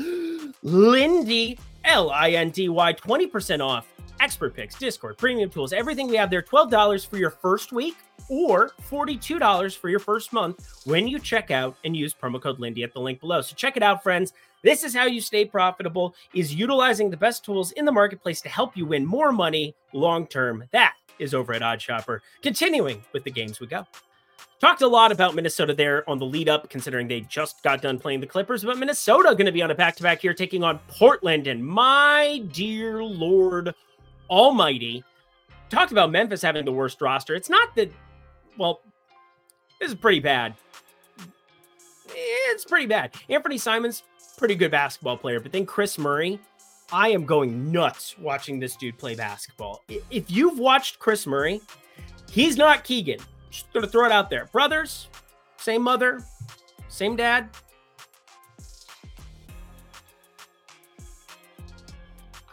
Lindy, 0.63 1.59
L 1.85 2.11
I 2.11 2.31
N 2.31 2.51
D 2.51 2.69
Y, 2.69 2.93
20% 2.93 3.65
off 3.65 3.87
expert 4.21 4.55
picks, 4.55 4.75
Discord, 4.75 5.17
premium 5.17 5.51
tools, 5.51 5.73
everything 5.73 6.09
we 6.09 6.17
have 6.17 6.31
there. 6.31 6.43
$12 6.43 7.07
for 7.07 7.17
your 7.17 7.31
first 7.31 7.73
week 7.73 7.97
or 8.29 8.71
$42 8.89 9.77
for 9.77 9.89
your 9.89 9.99
first 9.99 10.33
month 10.33 10.83
when 10.85 11.09
you 11.09 11.19
check 11.19 11.51
out 11.51 11.77
and 11.85 11.97
use 11.97 12.15
promo 12.15 12.41
code 12.41 12.61
Lindy 12.61 12.85
at 12.85 12.93
the 12.93 13.01
link 13.01 13.21
below. 13.21 13.41
So 13.41 13.57
check 13.57 13.77
it 13.77 13.83
out, 13.83 14.03
friends. 14.03 14.33
This 14.63 14.85
is 14.85 14.95
how 14.95 15.07
you 15.07 15.21
stay 15.21 15.45
profitable 15.47 16.15
is 16.35 16.55
utilizing 16.55 17.11
the 17.11 17.17
best 17.17 17.45
tools 17.45 17.73
in 17.73 17.87
the 17.87 17.93
marketplace 17.93 18.43
to 18.43 18.49
help 18.49 18.77
you 18.77 18.85
win 18.85 19.07
more 19.07 19.33
money 19.33 19.75
long 19.95 20.27
term. 20.27 20.65
That 20.71 20.95
is 21.19 21.35
over 21.35 21.55
at 21.55 21.63
OddsShopper. 21.63 22.21
Continuing 22.43 23.03
with 23.13 23.25
the 23.25 23.31
games 23.31 23.59
we 23.59 23.67
go. 23.67 23.87
Talked 24.61 24.83
a 24.83 24.87
lot 24.87 25.11
about 25.11 25.35
Minnesota 25.35 25.73
there 25.73 26.09
on 26.09 26.19
the 26.19 26.26
lead 26.26 26.49
up, 26.49 26.69
considering 26.69 27.09
they 27.09 27.23
just 27.23 27.62
got 27.62 27.81
done 27.81 27.99
playing 27.99 28.21
the 28.21 28.26
Clippers. 28.26 28.62
But 28.62 28.76
Minnesota 28.76 29.31
going 29.31 29.47
to 29.47 29.52
be 29.52 29.62
on 29.62 29.71
a 29.71 29.75
back 29.75 29.97
to 29.97 30.02
back 30.02 30.21
here, 30.21 30.35
taking 30.35 30.62
on 30.62 30.79
Portland. 30.87 31.47
And 31.47 31.67
my 31.67 32.45
dear 32.52 33.02
Lord 33.02 33.75
Almighty, 34.29 35.02
talked 35.71 35.93
about 35.93 36.11
Memphis 36.11 36.43
having 36.43 36.67
the 36.67 36.73
worst 36.73 37.00
roster. 37.00 37.35
It's 37.35 37.49
not 37.49 37.75
that, 37.76 37.90
well, 38.59 38.83
this 39.81 39.88
is 39.88 39.95
pretty 39.95 40.21
bad. 40.21 40.55
It's 42.14 42.67
pretty 42.67 42.87
bad. 42.87 43.14
Anthony 43.31 43.57
Simons, 43.57 44.02
pretty 44.37 44.57
good 44.57 44.71
basketball 44.71 45.17
player. 45.17 45.40
But 45.40 45.52
then 45.52 45.64
Kris 45.64 45.97
Murray, 45.97 46.38
I 46.93 47.09
am 47.09 47.25
going 47.25 47.73
nuts 47.73 48.19
watching 48.19 48.61
this 48.61 48.76
dude 48.76 48.99
play 48.99 49.14
basketball. 49.14 49.85
If 50.11 50.31
you've 50.31 50.59
watched 50.59 50.99
Kris 50.99 51.26
Murray, 51.26 51.62
he's 52.31 52.59
not 52.59 52.85
Keegan. 52.85 53.21
Just 53.50 53.73
gonna 53.73 53.87
throw 53.87 54.07
it 54.07 54.12
out 54.12 54.30
there. 54.30 54.47
Brothers, 54.52 55.09
same 55.57 55.83
mother, 55.83 56.23
same 56.88 57.16
dad. 57.16 57.50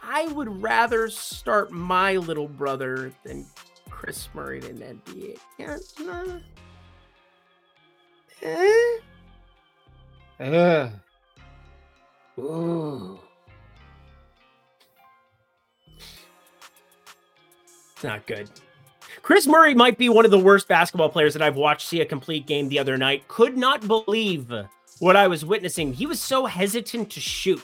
I 0.02 0.26
would 0.28 0.62
rather 0.62 1.08
start 1.08 1.70
my 1.70 2.16
little 2.16 2.48
brother 2.48 3.12
than 3.24 3.46
Kris 3.90 4.28
Murray 4.34 4.58
in 4.58 4.78
NBA. 4.78 5.38
Yeah. 5.58 5.76
Eh? 8.42 8.98
Uh. 10.40 10.90
Ooh. 12.38 13.18
It's 17.92 18.04
not 18.04 18.26
good. 18.26 18.48
Kris 19.28 19.46
Murray 19.46 19.74
might 19.74 19.98
be 19.98 20.08
one 20.08 20.24
of 20.24 20.30
the 20.30 20.38
worst 20.38 20.68
basketball 20.68 21.10
players 21.10 21.34
that 21.34 21.42
I've 21.42 21.54
watched 21.54 21.86
see 21.86 22.00
a 22.00 22.06
complete 22.06 22.46
game 22.46 22.66
the 22.70 22.78
other 22.78 22.96
night. 22.96 23.28
Could 23.28 23.58
not 23.58 23.86
believe 23.86 24.50
what 25.00 25.16
I 25.16 25.28
was 25.28 25.44
witnessing. 25.44 25.92
He 25.92 26.06
was 26.06 26.18
so 26.18 26.46
hesitant 26.46 27.10
to 27.10 27.20
shoot. 27.20 27.62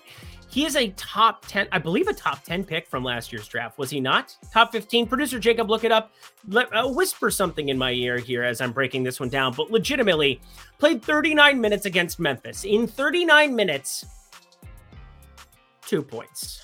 He 0.51 0.67
is 0.67 0.77
a 0.77 0.91
top 0.91 1.47
10, 1.47 1.69
I 1.73 1.79
believe 1.79 2.07
a 2.07 2.13
top 2.13 2.45
10 2.45 2.65
pick 2.65 2.87
from 2.87 3.03
last 3.03 3.33
year's 3.33 3.49
draft. 3.49 3.79
Was 3.79 3.89
he 3.89 3.99
not? 3.99 4.37
Top 4.53 4.73
15. 4.73 5.07
Producer 5.07 5.39
Jacob, 5.39 5.71
look 5.71 5.85
it 5.85 5.91
up. 5.91 6.13
Let, 6.49 6.71
uh, 6.71 6.87
whisper 6.87 7.31
something 7.31 7.71
in 7.71 7.79
my 7.79 7.93
ear 7.93 8.19
here 8.19 8.45
as 8.45 8.61
I'm 8.61 8.73
breaking 8.73 9.03
this 9.03 9.19
one 9.19 9.31
down. 9.31 9.55
But 9.55 9.71
legitimately, 9.71 10.43
played 10.79 11.03
39 11.03 11.59
minutes 11.59 11.87
against 11.87 12.21
Memphis. 12.21 12.65
In 12.65 12.87
39 12.87 13.57
minutes, 13.57 14.05
two 15.87 16.03
points. 16.03 16.61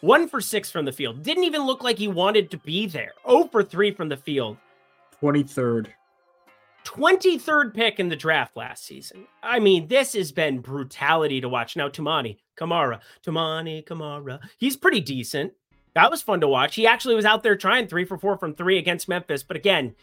One 0.00 0.28
for 0.28 0.40
six 0.40 0.70
from 0.70 0.84
the 0.84 0.92
field. 0.92 1.22
Didn't 1.22 1.44
even 1.44 1.62
look 1.62 1.82
like 1.82 1.98
he 1.98 2.08
wanted 2.08 2.50
to 2.50 2.58
be 2.58 2.86
there. 2.86 3.12
Oh 3.24 3.48
for 3.48 3.62
three 3.62 3.90
from 3.90 4.08
the 4.08 4.16
field. 4.16 4.56
23rd. 5.22 5.88
23rd 6.84 7.74
pick 7.74 7.98
in 7.98 8.08
the 8.08 8.16
draft 8.16 8.56
last 8.56 8.84
season. 8.84 9.26
I 9.42 9.58
mean, 9.58 9.88
this 9.88 10.12
has 10.12 10.30
been 10.30 10.60
brutality 10.60 11.40
to 11.40 11.48
watch. 11.48 11.76
Now, 11.76 11.88
Toumani 11.88 12.38
Camara, 12.54 13.00
Toumani 13.24 13.84
Camara, 13.84 14.40
he's 14.58 14.76
pretty 14.76 15.00
decent. 15.00 15.52
That 15.94 16.10
was 16.10 16.22
fun 16.22 16.40
to 16.42 16.48
watch. 16.48 16.74
He 16.74 16.86
actually 16.86 17.16
was 17.16 17.24
out 17.24 17.42
there 17.42 17.56
trying 17.56 17.88
three 17.88 18.04
for 18.04 18.18
four 18.18 18.38
from 18.38 18.54
three 18.54 18.78
against 18.78 19.08
Memphis. 19.08 19.42
But 19.42 19.56
again, 19.56 19.94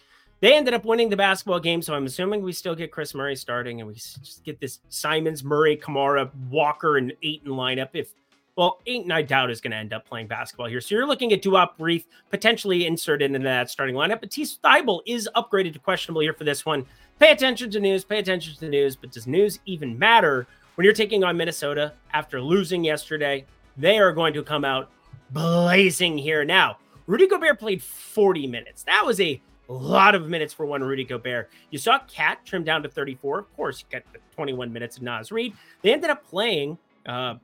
they 0.41 0.55
ended 0.55 0.73
up 0.73 0.83
winning 0.83 1.09
the 1.09 1.15
basketball 1.15 1.59
game. 1.59 1.81
So 1.81 1.93
I'm 1.93 2.05
assuming 2.05 2.41
we 2.41 2.51
still 2.51 2.75
get 2.75 2.91
Kris 2.91 3.13
Murray 3.13 3.35
starting 3.35 3.79
and 3.79 3.87
we 3.87 3.93
just 3.93 4.43
get 4.43 4.59
this 4.59 4.79
Simons, 4.89 5.43
Murray, 5.43 5.77
Camara, 5.77 6.31
Walker, 6.49 6.97
and 6.97 7.13
Ayton 7.21 7.51
lineup. 7.51 7.89
If 7.93 8.09
well, 8.55 8.79
Ayton, 8.85 9.11
I 9.11 9.23
doubt 9.23 9.49
is 9.49 9.61
going 9.61 9.71
to 9.71 9.77
end 9.77 9.93
up 9.93 10.05
playing 10.05 10.27
basketball 10.27 10.67
here. 10.67 10.79
So 10.79 10.93
you're 10.93 11.07
looking 11.07 11.33
at 11.33 11.41
Duop 11.41 11.71
Reath 11.79 12.05
potentially 12.29 12.85
inserted 12.85 13.31
into 13.31 13.39
that 13.47 13.69
starting 13.69 13.95
lineup. 13.95 14.19
But 14.19 14.29
T. 14.29 14.43
Thybulle 14.43 15.01
is 15.07 15.27
upgraded 15.35 15.73
to 15.73 15.79
questionable 15.79 16.21
here 16.21 16.33
for 16.33 16.43
this 16.43 16.65
one. 16.65 16.85
Pay 17.19 17.31
attention 17.31 17.71
to 17.71 17.79
news. 17.79 18.03
Pay 18.03 18.19
attention 18.19 18.53
to 18.53 18.59
the 18.59 18.69
news. 18.69 18.95
But 18.95 19.11
does 19.11 19.25
news 19.25 19.59
even 19.65 19.97
matter 19.97 20.45
when 20.75 20.85
you're 20.85 20.93
taking 20.93 21.23
on 21.23 21.35
Minnesota 21.35 21.93
after 22.13 22.39
losing 22.39 22.83
yesterday? 22.83 23.45
They 23.75 23.97
are 23.97 24.11
going 24.11 24.35
to 24.35 24.43
come 24.43 24.63
out 24.63 24.91
blazing 25.31 26.17
here. 26.17 26.45
Now, 26.45 26.77
Rudy 27.07 27.27
Gobert 27.27 27.59
played 27.59 27.81
40 27.81 28.45
minutes. 28.45 28.83
That 28.83 29.03
was 29.03 29.19
a 29.19 29.41
lot 29.67 30.13
of 30.13 30.29
minutes 30.29 30.53
for 30.53 30.67
one 30.67 30.83
Rudy 30.83 31.03
Gobert. 31.03 31.49
You 31.71 31.79
saw 31.79 31.99
KAT 32.07 32.45
trim 32.45 32.63
down 32.63 32.83
to 32.83 32.89
34. 32.89 33.39
Of 33.39 33.55
course, 33.55 33.81
you 33.81 33.87
got 33.91 34.03
the 34.13 34.19
21 34.35 34.71
minutes 34.71 34.97
of 34.97 35.03
Naz 35.03 35.31
Reid. 35.31 35.55
They 35.81 35.91
ended 35.91 36.11
up 36.11 36.23
playing 36.29 36.77
uh, 37.07 37.35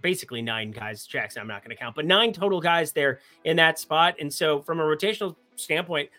basically 0.00 0.42
nine 0.42 0.70
guys. 0.70 1.06
Jackson, 1.06 1.40
I'm 1.40 1.48
not 1.48 1.62
going 1.62 1.76
to 1.76 1.80
count, 1.80 1.94
but 1.94 2.04
nine 2.04 2.32
total 2.32 2.60
guys 2.60 2.92
there 2.92 3.20
in 3.44 3.56
that 3.56 3.78
spot. 3.78 4.16
And 4.20 4.32
so, 4.32 4.60
from 4.62 4.80
a 4.80 4.82
rotational 4.82 5.36
standpoint, 5.56 6.10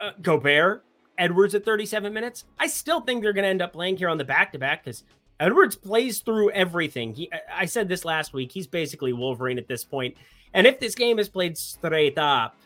uh, 0.00 0.12
Gobert, 0.22 0.84
Edwards 1.18 1.54
at 1.54 1.64
37 1.64 2.12
minutes. 2.12 2.44
I 2.58 2.66
still 2.66 3.00
think 3.00 3.22
they're 3.22 3.32
going 3.32 3.44
to 3.44 3.48
end 3.48 3.62
up 3.62 3.72
playing 3.72 3.96
here 3.96 4.08
on 4.08 4.18
the 4.18 4.24
back 4.24 4.52
to 4.52 4.58
back 4.58 4.84
because 4.84 5.04
Edwards 5.40 5.76
plays 5.76 6.20
through 6.20 6.50
everything. 6.50 7.14
He, 7.14 7.30
I 7.52 7.66
said 7.66 7.88
this 7.88 8.04
last 8.04 8.32
week. 8.32 8.52
He's 8.52 8.66
basically 8.66 9.12
Wolverine 9.12 9.58
at 9.58 9.68
this 9.68 9.84
point. 9.84 10.16
And 10.52 10.66
if 10.66 10.78
this 10.78 10.94
game 10.94 11.18
is 11.18 11.28
played 11.28 11.56
straight 11.58 12.18
up, 12.18 12.56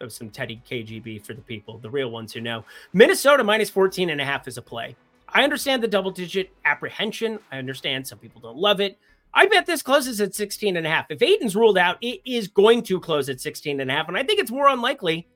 of 0.00 0.12
some 0.12 0.30
Teddy 0.30 0.60
KGB 0.68 1.24
for 1.24 1.34
the 1.34 1.42
people, 1.42 1.78
the 1.78 1.90
real 1.90 2.10
ones 2.10 2.32
who 2.32 2.40
know. 2.40 2.64
Minnesota 2.92 3.44
minus 3.44 3.70
14 3.70 4.10
and 4.10 4.20
a 4.20 4.24
half 4.24 4.48
is 4.48 4.56
a 4.56 4.62
play. 4.62 4.96
I 5.28 5.44
understand 5.44 5.82
the 5.82 5.88
double 5.88 6.10
digit 6.10 6.50
apprehension. 6.64 7.38
I 7.52 7.58
understand 7.58 8.06
some 8.06 8.18
people 8.18 8.40
don't 8.40 8.56
love 8.56 8.80
it. 8.80 8.98
I 9.34 9.46
bet 9.46 9.66
this 9.66 9.82
closes 9.82 10.20
at 10.20 10.34
16 10.34 10.76
and 10.76 10.86
a 10.86 10.90
half. 10.90 11.10
If 11.10 11.22
Ayton's 11.22 11.54
ruled 11.54 11.78
out, 11.78 11.98
it 12.00 12.20
is 12.24 12.48
going 12.48 12.82
to 12.84 12.98
close 12.98 13.28
at 13.28 13.40
16 13.40 13.80
and 13.80 13.90
a 13.90 13.94
half. 13.94 14.08
And 14.08 14.16
I 14.16 14.22
think 14.22 14.40
it's 14.40 14.50
more 14.50 14.68
unlikely 14.68 15.28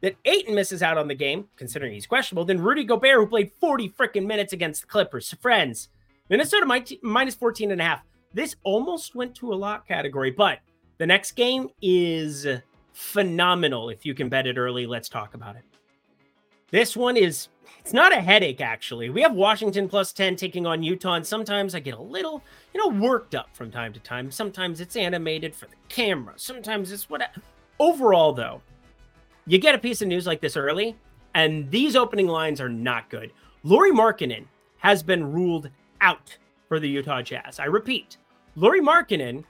that 0.00 0.16
Ayton 0.24 0.54
misses 0.54 0.82
out 0.82 0.98
on 0.98 1.08
the 1.08 1.14
game, 1.14 1.48
considering 1.56 1.92
he's 1.92 2.06
questionable, 2.06 2.44
than 2.44 2.60
Rudy 2.60 2.84
Gobert, 2.84 3.16
who 3.16 3.26
played 3.26 3.50
40 3.60 3.90
freaking 3.90 4.26
minutes 4.26 4.52
against 4.52 4.82
the 4.82 4.86
Clippers. 4.86 5.28
So 5.28 5.36
friends, 5.36 5.88
Minnesota 6.28 6.66
minus 7.02 7.34
14 7.34 7.70
and 7.70 7.80
a 7.80 7.84
half. 7.84 8.02
This 8.32 8.56
almost 8.64 9.14
went 9.14 9.34
to 9.36 9.52
a 9.52 9.54
lock 9.54 9.86
category, 9.86 10.30
but 10.30 10.58
the 10.98 11.06
next 11.06 11.32
game 11.32 11.68
is 11.80 12.46
phenomenal. 12.92 13.88
If 13.88 14.04
you 14.04 14.14
can 14.14 14.28
bet 14.28 14.46
it 14.46 14.58
early, 14.58 14.86
let's 14.86 15.08
talk 15.08 15.34
about 15.34 15.56
it. 15.56 15.62
This 16.74 16.96
one 16.96 17.16
is 17.16 17.50
it's 17.78 17.92
not 17.92 18.12
a 18.12 18.20
headache, 18.20 18.60
actually. 18.60 19.08
We 19.08 19.22
have 19.22 19.32
Washington 19.32 19.88
plus 19.88 20.12
10 20.12 20.34
taking 20.34 20.66
on 20.66 20.82
Utah, 20.82 21.14
and 21.14 21.24
sometimes 21.24 21.72
I 21.72 21.78
get 21.78 21.94
a 21.94 22.02
little, 22.02 22.42
you 22.72 22.80
know, 22.80 22.98
worked 23.00 23.36
up 23.36 23.54
from 23.54 23.70
time 23.70 23.92
to 23.92 24.00
time. 24.00 24.28
Sometimes 24.32 24.80
it's 24.80 24.96
animated 24.96 25.54
for 25.54 25.66
the 25.66 25.76
camera, 25.88 26.32
sometimes 26.34 26.90
it's 26.90 27.08
what. 27.08 27.30
Overall, 27.78 28.32
though, 28.32 28.60
you 29.46 29.58
get 29.58 29.76
a 29.76 29.78
piece 29.78 30.02
of 30.02 30.08
news 30.08 30.26
like 30.26 30.40
this 30.40 30.56
early, 30.56 30.96
and 31.32 31.70
these 31.70 31.94
opening 31.94 32.26
lines 32.26 32.60
are 32.60 32.68
not 32.68 33.08
good. 33.08 33.30
Lauri 33.62 33.92
Markkanen 33.92 34.46
has 34.78 35.00
been 35.00 35.30
ruled 35.30 35.70
out 36.00 36.36
for 36.66 36.80
the 36.80 36.88
Utah 36.88 37.22
Jazz. 37.22 37.60
I 37.60 37.66
repeat, 37.66 38.16
Lauri 38.56 38.80
Markkanen 38.80 39.44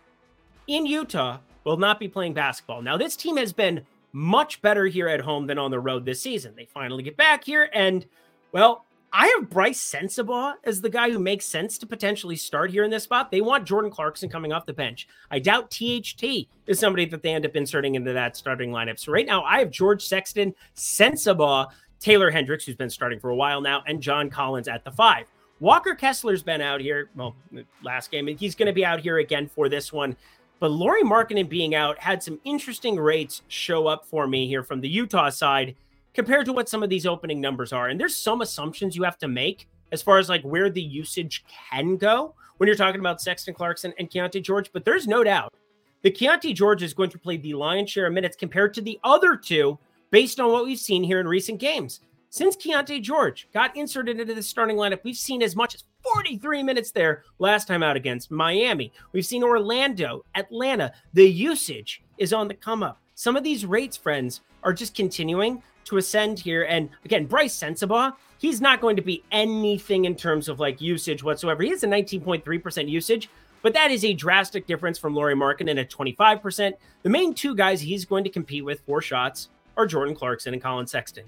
in 0.66 0.85
Utah 0.85 1.38
will 1.64 1.78
not 1.78 1.99
be 1.99 2.07
playing 2.07 2.35
basketball. 2.35 2.83
Now, 2.83 2.99
this 2.99 3.16
team 3.16 3.38
has 3.38 3.54
been 3.54 3.87
much 4.14 4.62
better 4.62 4.87
here 4.87 5.09
at 5.09 5.21
home 5.21 5.47
than 5.47 5.59
on 5.59 5.73
the 5.73 5.80
road 5.80 6.04
this 6.06 6.23
season. 6.23 6.54
They 6.56 6.66
finally 6.66 7.02
get 7.02 7.16
back 7.16 7.44
here, 7.44 7.68
and 7.75 8.06
well, 8.52 8.87
I 9.12 9.26
have 9.37 9.50
Brice 9.50 9.92
Sensabaugh 9.92 10.54
as 10.64 10.80
the 10.80 10.88
guy 10.88 11.11
who 11.11 11.18
makes 11.18 11.44
sense 11.44 11.78
to 11.78 11.87
potentially 11.87 12.37
start 12.37 12.71
here 12.71 12.85
in 12.85 12.90
this 12.90 13.02
spot. 13.02 13.30
They 13.30 13.40
want 13.40 13.66
Jordan 13.66 13.90
Clarkson 13.90 14.28
coming 14.28 14.52
off 14.52 14.66
the 14.66 14.73
bench. 14.73 15.09
I 15.30 15.40
doubt 15.40 15.71
THT 15.71 16.49
is 16.66 16.78
somebody 16.78 17.06
that 17.06 17.23
they 17.23 17.33
end 17.33 17.44
up 17.44 17.56
inserting 17.56 17.97
into 17.97 18.12
that 18.12 18.37
starting 18.37 18.71
lineup. 18.71 18.99
So 18.99 19.12
right 19.12 19.26
now, 19.26 19.42
I 19.42 19.59
have 19.59 19.71
George 19.71 20.04
Sexton, 20.04 20.54
Sensabaugh, 20.76 21.68
Taylor 22.00 22.30
Hendricks, 22.30 22.64
who's 22.64 22.76
been 22.76 22.90
starting 22.90 23.18
for 23.18 23.30
a 23.30 23.37
while 23.37 23.61
now, 23.61 23.83
and 23.87 24.00
John 24.00 24.30
Collins 24.30 24.68
at 24.68 24.85
the 24.85 24.92
five. 24.92 25.26
Walker 25.61 25.94
Kessler's 25.94 26.42
been 26.42 26.61
out 26.61 26.80
here, 26.80 27.11
well, 27.14 27.37
last 27.83 28.11
game, 28.11 28.28
and 28.28 28.38
he's 28.38 28.54
going 28.54 28.66
to 28.66 28.73
be 28.73 28.85
out 28.85 29.00
here 29.00 29.18
again 29.18 29.49
for 29.49 29.68
this 29.68 29.92
one. 29.92 30.16
But 30.64 30.71
Lauri 30.71 31.02
Markkanen 31.02 31.47
being 31.47 31.75
out 31.75 31.99
had 31.99 32.23
some 32.23 32.40
interesting 32.42 32.97
rates 32.97 33.42
show 33.49 33.87
up 33.87 34.06
for 34.06 34.26
me 34.26 34.49
here 34.49 34.62
from 34.62 34.80
the 34.80 34.88
Utah 34.88 35.28
side 35.28 35.76
compared 36.14 36.47
to 36.47 36.54
what 36.54 36.71
some 36.71 36.83
of 36.83 36.88
these 36.88 37.04
opening 37.04 37.38
numbers 37.38 37.71
are. 37.71 37.88
And 37.88 38.00
there's 38.00 38.16
some 38.16 38.40
assumptions 38.40 38.97
you 38.97 39.02
have 39.02 39.18
to 39.18 39.28
make 39.28 39.68
as 39.92 40.00
far 40.00 40.16
as 40.16 40.30
like 40.30 40.40
where 40.40 40.71
the 40.71 40.80
usage 40.80 41.44
can 41.71 41.99
go 41.99 42.35
when 42.56 42.66
you're 42.66 42.76
talking 42.76 42.99
about 42.99 43.21
Sexton 43.21 43.52
Clarkson 43.52 43.92
and 43.99 44.09
Keyonte 44.09 44.42
George. 44.42 44.73
But 44.73 44.87
there's 44.87 45.06
no 45.06 45.23
doubt 45.23 45.52
that 46.00 46.16
Keyonte 46.16 46.54
George 46.54 46.83
is 46.83 46.94
going 46.94 47.11
to 47.11 47.18
play 47.18 47.37
the 47.37 47.52
lion's 47.52 47.90
share 47.90 48.06
of 48.06 48.14
minutes 48.14 48.35
compared 48.35 48.73
to 48.73 48.80
the 48.80 48.99
other 49.04 49.37
two 49.37 49.78
based 50.11 50.40
on 50.40 50.50
what 50.50 50.64
we've 50.64 50.78
seen 50.78 51.04
here 51.04 51.21
in 51.21 51.28
recent 51.28 51.61
games. 51.61 52.00
Since 52.35 52.57
Keyonte 52.57 53.00
George 53.00 53.47
got 53.55 53.76
inserted 53.76 54.19
into 54.19 54.35
the 54.35 54.43
starting 54.43 54.76
lineup, 54.76 55.05
we've 55.05 55.17
seen 55.17 55.41
as 55.41 55.55
much 55.55 55.76
as 55.76 55.85
43 56.03 56.64
minutes 56.64 56.91
there 56.91 57.23
last 57.38 57.69
time 57.69 57.81
out 57.81 57.95
against 57.95 58.33
Miami. 58.33 58.93
We've 59.12 59.25
seen 59.25 59.45
Orlando, 59.45 60.25
Atlanta. 60.35 60.93
The 61.12 61.31
usage 61.31 62.03
is 62.19 62.33
on 62.33 62.49
the 62.49 62.55
come 62.55 62.83
up. 62.83 63.00
Some 63.14 63.37
of 63.37 63.45
these 63.45 63.64
rates, 63.64 63.97
friends, 63.97 64.41
are 64.64 64.73
just 64.73 64.97
continuing 64.97 65.62
to 65.85 65.99
ascend 65.99 66.41
here. 66.41 66.64
And 66.64 66.91
again, 67.05 67.26
Brice 67.26 67.57
Sensabaugh, 67.57 68.17
he's 68.38 68.61
not 68.61 68.81
going 68.81 68.97
to 68.97 69.03
be 69.03 69.23
anything 69.31 70.05
in 70.05 70.17
terms 70.17 70.49
of 70.49 70.59
like 70.59 70.81
usage 70.81 71.23
whatsoever. 71.23 71.62
He 71.62 71.71
has 71.71 71.85
a 71.85 71.87
19.3% 71.87 72.88
usage, 72.88 73.31
but 73.62 73.75
that 73.75 73.93
is 73.93 74.05
a 74.05 74.12
drastic 74.12 74.67
difference 74.67 74.99
from 74.99 75.14
Lauri 75.14 75.37
Markkanen 75.37 75.79
at 75.79 75.88
25%. 75.88 76.73
The 77.05 77.09
main 77.09 77.33
two 77.33 77.55
guys 77.55 77.81
he's 77.81 78.05
going 78.05 78.25
to 78.25 78.31
compete 78.31 78.64
with 78.64 78.81
for 78.81 79.00
shots 79.00 79.50
are 79.76 79.87
Jordan 79.87 80.17
Clarkson 80.17 80.53
and 80.53 80.61
Collin 80.61 80.88
Sexton. 80.88 81.26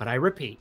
But 0.00 0.08
I 0.08 0.14
repeat, 0.14 0.58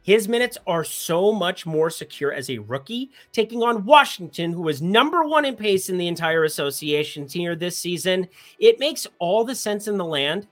His 0.00 0.28
minutes 0.28 0.56
are 0.66 0.82
so 0.82 1.30
much 1.30 1.66
more 1.66 1.90
secure 1.90 2.32
as 2.32 2.48
a 2.48 2.56
rookie, 2.56 3.10
taking 3.32 3.62
on 3.62 3.84
Washington, 3.84 4.50
who 4.50 4.62
was 4.62 4.80
number 4.80 5.24
one 5.24 5.44
in 5.44 5.56
pace 5.56 5.90
in 5.90 5.98
the 5.98 6.08
entire 6.08 6.44
association 6.44 7.28
here 7.28 7.54
this 7.54 7.76
season. 7.76 8.26
It 8.58 8.80
makes 8.80 9.06
all 9.18 9.44
the 9.44 9.54
sense 9.54 9.88
in 9.88 9.98
the 9.98 10.06
land 10.06 10.46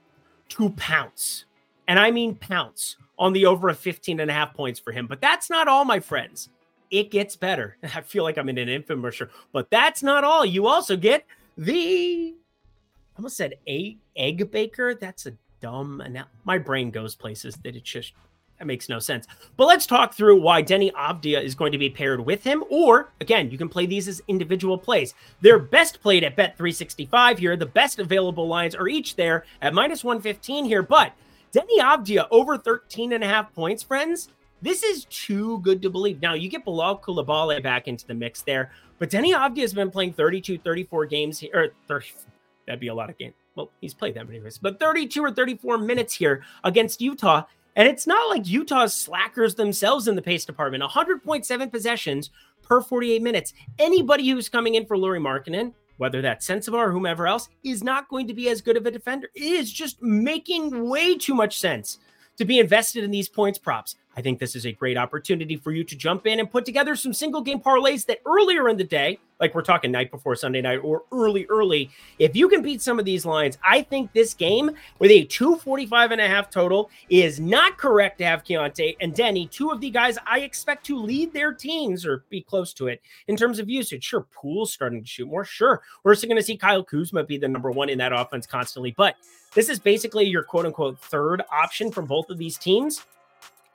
to 0.49 0.69
pounce. 0.69 1.45
And 1.87 1.97
I 1.97 2.11
mean 2.11 2.35
pounce 2.35 2.97
on 3.17 3.33
the 3.33 3.47
over 3.47 3.69
of 3.69 3.79
15 3.79 4.19
and 4.19 4.29
a 4.29 4.33
half 4.35 4.53
points 4.53 4.79
for 4.79 4.91
him. 4.91 5.07
But 5.07 5.19
that's 5.19 5.49
not 5.49 5.67
all, 5.67 5.83
my 5.83 5.99
friends. 5.99 6.49
It 6.91 7.09
gets 7.09 7.35
better. 7.35 7.77
I 7.95 8.01
feel 8.01 8.23
like 8.23 8.37
I'm 8.37 8.49
in 8.49 8.59
an 8.59 8.67
infomercial, 8.67 9.29
but 9.51 9.71
that's 9.71 10.03
not 10.03 10.23
all. 10.23 10.45
You 10.45 10.67
also 10.67 10.95
get 10.95 11.25
the, 11.57 12.35
I 12.35 13.17
almost 13.17 13.35
said 13.35 13.55
a 13.67 13.97
egg 14.15 14.51
baker. 14.51 14.93
That's 14.93 15.25
a 15.25 15.33
dumb, 15.59 16.01
and 16.01 16.23
my 16.43 16.57
brain 16.57 16.91
goes 16.91 17.15
places 17.15 17.55
that 17.63 17.75
it 17.75 17.83
just 17.83 18.13
that 18.59 18.65
makes 18.65 18.89
no 18.89 18.99
sense. 18.99 19.27
But 19.55 19.65
let's 19.65 19.85
talk 19.85 20.13
through 20.13 20.41
why 20.41 20.63
Deni 20.63 20.91
Avdija 20.93 21.41
is 21.43 21.55
going 21.55 21.71
to 21.71 21.77
be 21.77 21.89
paired 21.89 22.19
with 22.19 22.43
him. 22.43 22.63
Or 22.69 23.11
again, 23.21 23.51
you 23.51 23.57
can 23.57 23.69
play 23.69 23.85
these 23.85 24.07
as 24.07 24.21
individual 24.27 24.77
plays. 24.77 25.13
They're 25.41 25.59
best 25.59 26.01
played 26.01 26.23
at 26.23 26.35
Bet 26.35 26.57
365 26.57 27.37
here. 27.37 27.55
The 27.55 27.65
best 27.67 27.99
available 27.99 28.47
lines 28.47 28.75
are 28.75 28.87
each 28.87 29.15
there 29.15 29.45
at 29.61 29.73
minus 29.73 30.03
115 30.03 30.65
here. 30.65 30.81
But 30.81 31.13
Deni 31.53 31.79
Avdija 31.79 32.27
over 32.31 32.57
13 32.57 33.13
and 33.13 33.23
a 33.23 33.27
half 33.27 33.53
points, 33.53 33.83
friends. 33.83 34.29
This 34.61 34.81
is 34.81 35.05
too 35.05 35.59
good 35.59 35.83
to 35.83 35.89
believe. 35.89 36.19
Now, 36.19 36.33
you 36.33 36.49
get 36.49 36.65
Bilal 36.65 36.99
Coulibaly 36.99 37.61
back 37.61 37.87
into 37.87 38.07
the 38.07 38.15
mix 38.15 38.41
there, 38.41 38.71
but 38.97 39.11
Deni 39.11 39.35
Avdija 39.35 39.61
has 39.61 39.73
been 39.73 39.91
playing 39.91 40.13
32, 40.13 40.57
34 40.57 41.05
games 41.05 41.39
here, 41.39 41.51
or 41.53 41.67
30, 41.87 42.07
that'd 42.65 42.79
be 42.79 42.87
a 42.87 42.93
lot 42.93 43.11
of 43.11 43.17
games. 43.19 43.35
Well, 43.55 43.69
he's 43.81 43.93
played 43.93 44.15
that 44.15 44.25
many 44.25 44.37
anyways, 44.37 44.57
but 44.57 44.79
32 44.79 45.23
or 45.23 45.31
34 45.31 45.77
minutes 45.79 46.13
here 46.13 46.43
against 46.63 47.01
Utah. 47.01 47.43
And 47.77 47.87
it's 47.87 48.07
not 48.07 48.27
like 48.27 48.47
Utah's 48.47 48.91
slackers 48.95 49.53
themselves 49.53 50.07
in 50.07 50.15
the 50.15 50.21
pace 50.21 50.45
department. 50.45 50.83
100.7 50.83 51.71
possessions 51.71 52.31
per 52.63 52.81
48 52.81 53.21
minutes. 53.21 53.53
Anybody 53.77 54.27
who's 54.27 54.49
coming 54.49 54.73
in 54.73 54.87
for 54.87 54.97
Lauri 54.97 55.19
Markkanen, 55.19 55.73
whether 55.97 56.19
that's 56.19 56.47
Sensabaugh 56.47 56.87
or 56.87 56.91
whomever 56.91 57.27
else, 57.27 57.49
is 57.63 57.83
not 57.83 58.09
going 58.09 58.27
to 58.27 58.33
be 58.33 58.49
as 58.49 58.61
good 58.61 58.77
of 58.77 58.87
a 58.87 58.91
defender. 58.91 59.29
It 59.35 59.43
is 59.43 59.71
just 59.71 60.01
making 60.01 60.89
way 60.89 61.15
too 61.19 61.35
much 61.35 61.59
sense 61.59 61.99
to 62.37 62.45
be 62.45 62.57
invested 62.57 63.03
in 63.03 63.11
these 63.11 63.29
points 63.29 63.59
props. 63.59 63.95
I 64.17 64.21
think 64.21 64.39
this 64.39 64.55
is 64.55 64.65
a 64.65 64.71
great 64.71 64.97
opportunity 64.97 65.57
for 65.57 65.71
you 65.71 65.83
to 65.83 65.95
jump 65.95 66.25
in 66.25 66.39
and 66.39 66.49
put 66.49 66.65
together 66.65 66.95
some 66.95 67.13
single 67.13 67.39
game 67.39 67.59
parlays 67.59 68.03
that 68.07 68.17
earlier 68.25 68.67
in 68.67 68.75
the 68.75 68.83
day, 68.83 69.19
like 69.39 69.53
we're 69.53 69.61
talking 69.61 69.91
night 69.91 70.09
before 70.09 70.35
Sunday 70.35 70.59
night 70.59 70.77
or 70.77 71.03
early, 71.11 71.45
early, 71.51 71.91
if 72.17 72.35
you 72.35 72.49
can 72.49 72.63
beat 72.63 72.81
some 72.81 72.97
of 72.97 73.05
these 73.05 73.27
lines, 73.27 73.59
I 73.63 73.83
think 73.83 74.11
this 74.13 74.33
game 74.33 74.71
with 74.97 75.11
a 75.11 75.25
245 75.25 76.09
and 76.09 76.19
a 76.19 76.27
half 76.27 76.49
total 76.49 76.89
is 77.11 77.39
not 77.39 77.77
correct 77.77 78.17
to 78.17 78.25
have 78.25 78.43
Keyonte 78.43 78.97
and 78.99 79.13
Deni, 79.13 79.51
two 79.51 79.69
of 79.69 79.81
the 79.81 79.91
guys 79.91 80.17
I 80.25 80.39
expect 80.39 80.83
to 80.87 80.97
lead 80.97 81.31
their 81.31 81.53
teams 81.53 82.03
or 82.03 82.25
be 82.31 82.41
close 82.41 82.73
to 82.73 82.87
it 82.87 83.03
in 83.27 83.37
terms 83.37 83.59
of 83.59 83.69
usage. 83.69 84.03
Sure, 84.03 84.25
Poole's 84.33 84.73
starting 84.73 85.03
to 85.03 85.07
shoot 85.07 85.27
more. 85.27 85.45
Sure, 85.45 85.83
we're 86.03 86.15
still 86.15 86.29
going 86.29 86.41
to 86.41 86.43
see 86.43 86.57
Kyle 86.57 86.83
Kuzma 86.83 87.23
be 87.23 87.37
the 87.37 87.47
number 87.47 87.69
one 87.69 87.89
in 87.89 87.99
that 87.99 88.13
offense 88.13 88.47
constantly, 88.47 88.95
but 88.97 89.15
this 89.53 89.69
is 89.69 89.77
basically 89.77 90.25
your 90.25 90.41
quote 90.41 90.65
unquote 90.65 90.97
third 90.97 91.43
option 91.51 91.91
from 91.91 92.07
both 92.07 92.31
of 92.31 92.39
these 92.39 92.57
teams. 92.57 93.05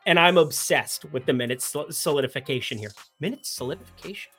And 0.06 0.18
I'm 0.18 0.36
obsessed 0.36 1.04
with 1.12 1.26
the 1.26 1.32
minutes 1.32 1.74
solidification 1.90 2.78
here. 2.78 2.90
Minutes 3.20 3.48
solidification. 3.48 4.32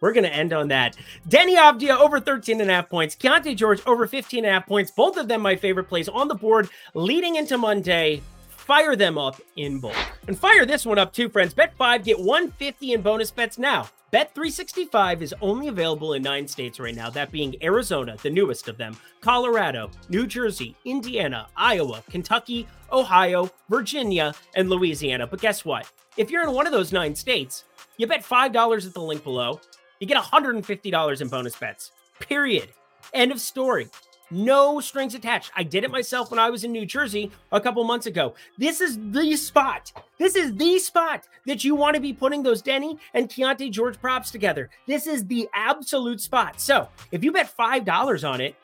We're 0.00 0.12
going 0.12 0.24
to 0.24 0.34
end 0.34 0.52
on 0.52 0.68
that. 0.68 0.96
Deni 1.28 1.56
Avdija 1.56 1.98
over 1.98 2.20
13 2.20 2.60
and 2.60 2.70
a 2.70 2.74
half 2.74 2.88
points. 2.88 3.16
Keyonte 3.16 3.56
George 3.56 3.84
over 3.86 4.06
15 4.06 4.44
and 4.44 4.50
a 4.50 4.52
half 4.54 4.66
points. 4.66 4.90
Both 4.90 5.16
of 5.16 5.28
them 5.28 5.40
my 5.42 5.56
favorite 5.56 5.88
plays 5.88 6.08
on 6.08 6.28
the 6.28 6.34
board 6.34 6.68
leading 6.94 7.36
into 7.36 7.58
Monday. 7.58 8.22
Fire 8.68 8.96
them 8.96 9.16
up 9.16 9.40
in 9.56 9.80
bulk. 9.80 9.96
And 10.26 10.38
fire 10.38 10.66
this 10.66 10.84
one 10.84 10.98
up 10.98 11.14
too, 11.14 11.30
friends. 11.30 11.54
Bet 11.54 11.74
5, 11.78 12.04
get 12.04 12.18
150 12.18 12.92
in 12.92 13.00
bonus 13.00 13.30
bets 13.30 13.56
now. 13.56 13.88
Bet 14.10 14.34
365 14.34 15.22
is 15.22 15.34
only 15.40 15.68
available 15.68 16.12
in 16.12 16.22
nine 16.22 16.46
states 16.46 16.78
right 16.78 16.94
now, 16.94 17.08
that 17.08 17.32
being 17.32 17.56
Arizona, 17.62 18.14
the 18.22 18.28
newest 18.28 18.68
of 18.68 18.76
them, 18.76 18.94
Colorado, 19.22 19.90
New 20.10 20.26
Jersey, 20.26 20.76
Indiana, 20.84 21.46
Iowa, 21.56 22.02
Kentucky, 22.10 22.68
Ohio, 22.92 23.50
Virginia, 23.70 24.34
and 24.54 24.68
Louisiana. 24.68 25.26
But 25.26 25.40
guess 25.40 25.64
what? 25.64 25.90
If 26.18 26.30
you're 26.30 26.46
in 26.46 26.52
one 26.52 26.66
of 26.66 26.72
those 26.72 26.92
nine 26.92 27.14
states, 27.14 27.64
you 27.96 28.06
bet 28.06 28.22
$5 28.22 28.86
at 28.86 28.92
the 28.92 29.00
link 29.00 29.24
below, 29.24 29.62
you 29.98 30.06
get 30.06 30.22
$150 30.22 31.20
in 31.22 31.28
bonus 31.28 31.56
bets. 31.56 31.92
Period. 32.20 32.68
End 33.14 33.32
of 33.32 33.40
story. 33.40 33.88
No 34.30 34.80
strings 34.80 35.14
attached. 35.14 35.50
I 35.56 35.62
did 35.62 35.84
it 35.84 35.90
myself 35.90 36.30
when 36.30 36.38
I 36.38 36.50
was 36.50 36.64
in 36.64 36.72
New 36.72 36.84
Jersey 36.84 37.30
a 37.50 37.60
couple 37.60 37.82
months 37.84 38.06
ago. 38.06 38.34
This 38.58 38.80
is 38.80 38.98
the 39.10 39.36
spot. 39.36 39.92
This 40.18 40.36
is 40.36 40.54
the 40.54 40.78
spot 40.78 41.26
that 41.46 41.64
you 41.64 41.74
want 41.74 41.94
to 41.94 42.00
be 42.00 42.12
putting 42.12 42.42
those 42.42 42.62
Deni 42.62 42.98
and 43.14 43.28
Keyonte 43.28 43.70
George 43.70 43.98
props 43.98 44.30
together. 44.30 44.68
This 44.86 45.06
is 45.06 45.24
the 45.26 45.48
absolute 45.54 46.20
spot. 46.20 46.60
So 46.60 46.88
if 47.10 47.24
you 47.24 47.32
bet 47.32 47.50
$5 47.56 48.30
on 48.30 48.40
it, 48.40 48.54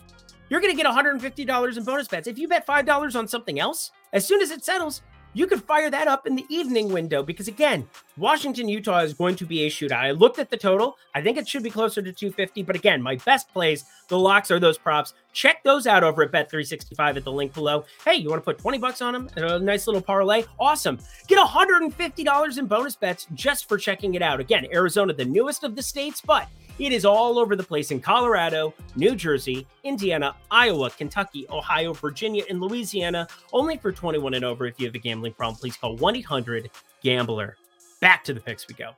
you're 0.50 0.60
going 0.60 0.76
to 0.76 0.82
get 0.82 0.90
$150 0.90 1.76
in 1.76 1.84
bonus 1.84 2.08
bets. 2.08 2.28
If 2.28 2.38
you 2.38 2.46
bet 2.46 2.66
$5 2.66 3.16
on 3.16 3.26
something 3.26 3.58
else, 3.58 3.90
as 4.12 4.26
soon 4.26 4.42
as 4.42 4.50
it 4.50 4.64
settles, 4.64 5.02
you 5.34 5.46
could 5.46 5.62
fire 5.62 5.90
that 5.90 6.08
up 6.08 6.26
in 6.26 6.36
the 6.36 6.46
evening 6.48 6.92
window 6.92 7.22
because 7.22 7.48
again, 7.48 7.86
Washington 8.16 8.68
Utah 8.68 9.00
is 9.00 9.12
going 9.12 9.36
to 9.36 9.44
be 9.44 9.64
a 9.64 9.70
shootout. 9.70 9.96
I 9.96 10.12
looked 10.12 10.38
at 10.38 10.48
the 10.48 10.56
total. 10.56 10.96
I 11.14 11.20
think 11.20 11.36
it 11.36 11.46
should 11.46 11.62
be 11.62 11.70
closer 11.70 12.00
to 12.00 12.12
250, 12.12 12.62
but 12.62 12.76
again, 12.76 13.02
my 13.02 13.16
best 13.16 13.52
plays, 13.52 13.84
the 14.08 14.18
locks 14.18 14.50
are 14.50 14.60
those 14.60 14.78
props. 14.78 15.12
Check 15.32 15.62
those 15.64 15.86
out 15.86 16.04
over 16.04 16.22
at 16.22 16.32
Bet365 16.32 17.16
at 17.16 17.24
the 17.24 17.32
link 17.32 17.52
below. 17.52 17.84
Hey, 18.04 18.14
you 18.14 18.30
want 18.30 18.40
to 18.40 18.44
put 18.44 18.58
20 18.58 18.78
bucks 18.78 19.02
on 19.02 19.12
them? 19.12 19.28
A 19.36 19.58
nice 19.58 19.86
little 19.86 20.00
parlay? 20.02 20.44
Awesome. 20.58 20.98
Get 21.26 21.38
$150 21.44 22.58
in 22.58 22.66
bonus 22.66 22.96
bets 22.96 23.26
just 23.34 23.68
for 23.68 23.76
checking 23.76 24.14
it 24.14 24.22
out. 24.22 24.38
Again, 24.38 24.66
Arizona, 24.72 25.12
the 25.12 25.24
newest 25.24 25.64
of 25.64 25.74
the 25.74 25.82
states, 25.82 26.20
but 26.20 26.48
it 26.78 26.92
is 26.92 27.04
all 27.04 27.38
over 27.38 27.54
the 27.54 27.62
place 27.62 27.90
in 27.90 28.00
Colorado, 28.00 28.74
New 28.96 29.14
Jersey, 29.14 29.66
Indiana, 29.84 30.34
Iowa, 30.50 30.90
Kentucky, 30.90 31.46
Ohio, 31.50 31.92
Virginia, 31.92 32.44
and 32.50 32.60
Louisiana. 32.60 33.28
Only 33.52 33.76
for 33.76 33.92
21 33.92 34.34
and 34.34 34.44
over. 34.44 34.66
If 34.66 34.80
you 34.80 34.86
have 34.86 34.94
a 34.94 34.98
gambling 34.98 35.34
problem, 35.34 35.56
please 35.56 35.76
call 35.76 35.96
1 35.96 36.16
800 36.16 36.70
Gambler. 37.02 37.56
Back 38.00 38.24
to 38.24 38.34
the 38.34 38.40
picks 38.40 38.66
we 38.66 38.74
go. 38.74 38.90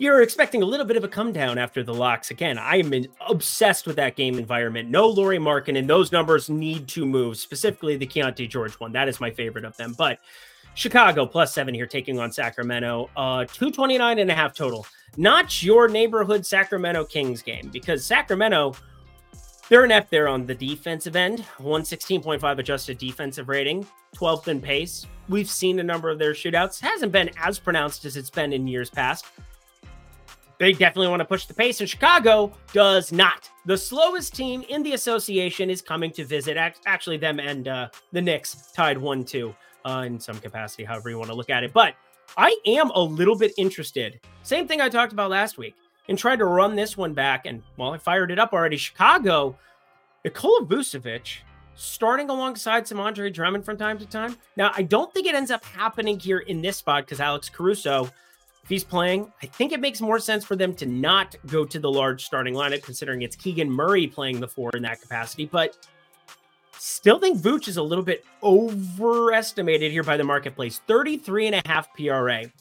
You're 0.00 0.22
expecting 0.22 0.62
a 0.62 0.66
little 0.66 0.86
bit 0.86 0.96
of 0.96 1.02
a 1.02 1.08
come 1.08 1.32
down 1.32 1.58
after 1.58 1.82
the 1.82 1.92
locks. 1.92 2.30
Again, 2.30 2.56
I 2.56 2.76
am 2.76 2.92
obsessed 3.28 3.84
with 3.84 3.96
that 3.96 4.14
game 4.14 4.38
environment. 4.38 4.88
No 4.88 5.08
Lauri 5.08 5.40
Markin, 5.40 5.74
and 5.74 5.90
those 5.90 6.12
numbers 6.12 6.48
need 6.48 6.86
to 6.88 7.04
move, 7.04 7.36
specifically 7.36 7.96
the 7.96 8.06
Keyonte 8.06 8.48
George 8.48 8.74
one. 8.74 8.92
That 8.92 9.08
is 9.08 9.20
my 9.20 9.32
favorite 9.32 9.64
of 9.64 9.76
them. 9.76 9.96
But 9.98 10.20
Chicago 10.78 11.26
plus 11.26 11.52
seven 11.52 11.74
here 11.74 11.88
taking 11.88 12.20
on 12.20 12.30
Sacramento. 12.30 13.10
Uh, 13.16 13.44
229 13.46 14.20
and 14.20 14.30
a 14.30 14.34
half 14.34 14.54
total. 14.54 14.86
Not 15.16 15.60
your 15.60 15.88
neighborhood 15.88 16.46
Sacramento 16.46 17.04
Kings 17.04 17.42
game 17.42 17.68
because 17.72 18.06
Sacramento, 18.06 18.76
they're 19.68 19.82
an 19.82 19.90
F 19.90 20.08
there 20.08 20.28
on 20.28 20.46
the 20.46 20.54
defensive 20.54 21.16
end. 21.16 21.44
116.5 21.58 22.58
adjusted 22.58 22.96
defensive 22.96 23.48
rating, 23.48 23.84
12th 24.14 24.46
in 24.46 24.60
pace. 24.60 25.04
We've 25.28 25.50
seen 25.50 25.80
a 25.80 25.82
number 25.82 26.10
of 26.10 26.20
their 26.20 26.32
shootouts. 26.32 26.78
Hasn't 26.78 27.10
been 27.10 27.30
as 27.42 27.58
pronounced 27.58 28.04
as 28.04 28.16
it's 28.16 28.30
been 28.30 28.52
in 28.52 28.68
years 28.68 28.88
past. 28.88 29.26
They 30.60 30.72
definitely 30.72 31.08
want 31.08 31.20
to 31.20 31.24
push 31.24 31.46
the 31.46 31.54
pace, 31.54 31.80
and 31.80 31.90
Chicago 31.90 32.52
does 32.72 33.10
not. 33.10 33.50
The 33.66 33.76
slowest 33.76 34.32
team 34.32 34.62
in 34.68 34.84
the 34.84 34.92
association 34.92 35.70
is 35.70 35.82
coming 35.82 36.12
to 36.12 36.24
visit. 36.24 36.56
Actually, 36.56 37.16
them 37.16 37.40
and 37.40 37.66
uh, 37.66 37.88
the 38.12 38.22
Knicks 38.22 38.70
tied 38.72 38.98
1 38.98 39.24
2 39.24 39.54
uh, 39.88 40.02
in 40.02 40.20
some 40.20 40.38
capacity, 40.38 40.84
however 40.84 41.10
you 41.10 41.18
want 41.18 41.30
to 41.30 41.36
look 41.36 41.50
at 41.50 41.64
it. 41.64 41.72
But 41.72 41.94
I 42.36 42.56
am 42.66 42.90
a 42.90 43.00
little 43.00 43.36
bit 43.36 43.52
interested. 43.56 44.20
Same 44.42 44.68
thing 44.68 44.80
I 44.80 44.88
talked 44.88 45.12
about 45.12 45.30
last 45.30 45.56
week 45.58 45.74
and 46.08 46.18
tried 46.18 46.36
to 46.36 46.44
run 46.44 46.76
this 46.76 46.96
one 46.96 47.14
back. 47.14 47.46
And 47.46 47.62
well, 47.76 47.94
I 47.94 47.98
fired 47.98 48.30
it 48.30 48.38
up 48.38 48.52
already. 48.52 48.76
Chicago, 48.76 49.56
Nikola 50.24 50.66
Vucevic 50.66 51.38
starting 51.74 52.28
alongside 52.28 52.86
some 52.88 52.98
Andre 52.98 53.30
Drummond 53.30 53.64
from 53.64 53.76
time 53.76 53.98
to 53.98 54.06
time. 54.06 54.36
Now, 54.56 54.72
I 54.74 54.82
don't 54.82 55.12
think 55.14 55.26
it 55.26 55.34
ends 55.34 55.50
up 55.50 55.64
happening 55.64 56.18
here 56.18 56.40
in 56.40 56.60
this 56.60 56.76
spot 56.76 57.04
because 57.04 57.20
Alex 57.20 57.48
Caruso, 57.48 58.04
if 58.64 58.68
he's 58.68 58.82
playing, 58.82 59.32
I 59.42 59.46
think 59.46 59.72
it 59.72 59.80
makes 59.80 60.00
more 60.00 60.18
sense 60.18 60.44
for 60.44 60.56
them 60.56 60.74
to 60.74 60.86
not 60.86 61.36
go 61.46 61.64
to 61.64 61.78
the 61.78 61.90
large 61.90 62.24
starting 62.24 62.54
lineup, 62.54 62.82
considering 62.82 63.22
it's 63.22 63.36
Keegan 63.36 63.70
Murray 63.70 64.08
playing 64.08 64.40
the 64.40 64.48
four 64.48 64.70
in 64.74 64.82
that 64.82 65.00
capacity. 65.00 65.46
But 65.46 65.88
Still 66.78 67.18
think 67.18 67.38
Vooch 67.38 67.66
is 67.66 67.76
a 67.76 67.82
little 67.82 68.04
bit 68.04 68.24
overestimated 68.42 69.90
here 69.90 70.04
by 70.04 70.16
the 70.16 70.24
marketplace. 70.24 70.80
33 70.86 71.48
and 71.48 71.56
a 71.56 71.62
half 71.66 71.92
PRA. 71.94 72.42
I 72.42 72.52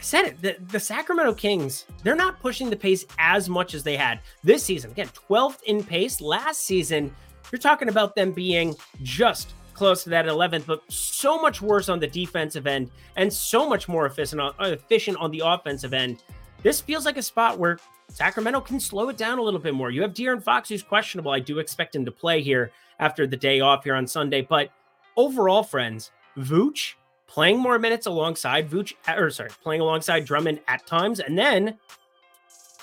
said 0.00 0.24
it, 0.26 0.42
the, 0.42 0.56
the 0.70 0.80
Sacramento 0.80 1.34
Kings, 1.34 1.86
they're 2.02 2.16
not 2.16 2.40
pushing 2.40 2.68
the 2.68 2.76
pace 2.76 3.06
as 3.18 3.48
much 3.48 3.74
as 3.74 3.82
they 3.82 3.96
had 3.96 4.20
this 4.42 4.64
season. 4.64 4.90
Again, 4.90 5.08
12th 5.28 5.62
in 5.62 5.84
pace. 5.84 6.20
Last 6.20 6.62
season, 6.62 7.14
you're 7.52 7.60
talking 7.60 7.88
about 7.88 8.14
them 8.14 8.32
being 8.32 8.74
just 9.02 9.54
close 9.72 10.02
to 10.04 10.10
that 10.10 10.26
11th, 10.26 10.66
but 10.66 10.82
so 10.92 11.40
much 11.40 11.62
worse 11.62 11.88
on 11.88 12.00
the 12.00 12.06
defensive 12.06 12.66
end 12.66 12.90
and 13.16 13.32
so 13.32 13.68
much 13.68 13.88
more 13.88 14.06
efficient 14.06 14.40
on, 14.40 14.52
uh, 14.60 14.66
efficient 14.66 15.16
on 15.18 15.30
the 15.30 15.42
offensive 15.44 15.94
end. 15.94 16.22
This 16.62 16.80
feels 16.80 17.04
like 17.04 17.18
a 17.18 17.22
spot 17.22 17.58
where 17.58 17.78
Sacramento 18.08 18.60
can 18.60 18.80
slow 18.80 19.08
it 19.08 19.16
down 19.16 19.38
a 19.38 19.42
little 19.42 19.60
bit 19.60 19.74
more. 19.74 19.90
You 19.90 20.02
have 20.02 20.12
De'Aaron 20.12 20.42
Fox, 20.42 20.68
who's 20.68 20.82
questionable. 20.82 21.30
I 21.30 21.40
do 21.40 21.58
expect 21.58 21.94
him 21.94 22.04
to 22.04 22.10
play 22.10 22.42
here 22.42 22.72
after 22.98 23.26
the 23.26 23.36
day 23.36 23.60
off 23.60 23.84
here 23.84 23.94
on 23.94 24.06
Sunday. 24.06 24.42
But 24.42 24.70
overall, 25.16 25.62
friends, 25.62 26.10
Vooch 26.36 26.94
playing 27.26 27.58
more 27.58 27.78
minutes 27.78 28.06
alongside 28.06 28.70
Vooch, 28.70 28.92
or 29.08 29.30
sorry, 29.30 29.50
playing 29.62 29.80
alongside 29.80 30.24
Drummond 30.24 30.60
at 30.68 30.86
times. 30.86 31.20
And 31.20 31.36
then 31.36 31.78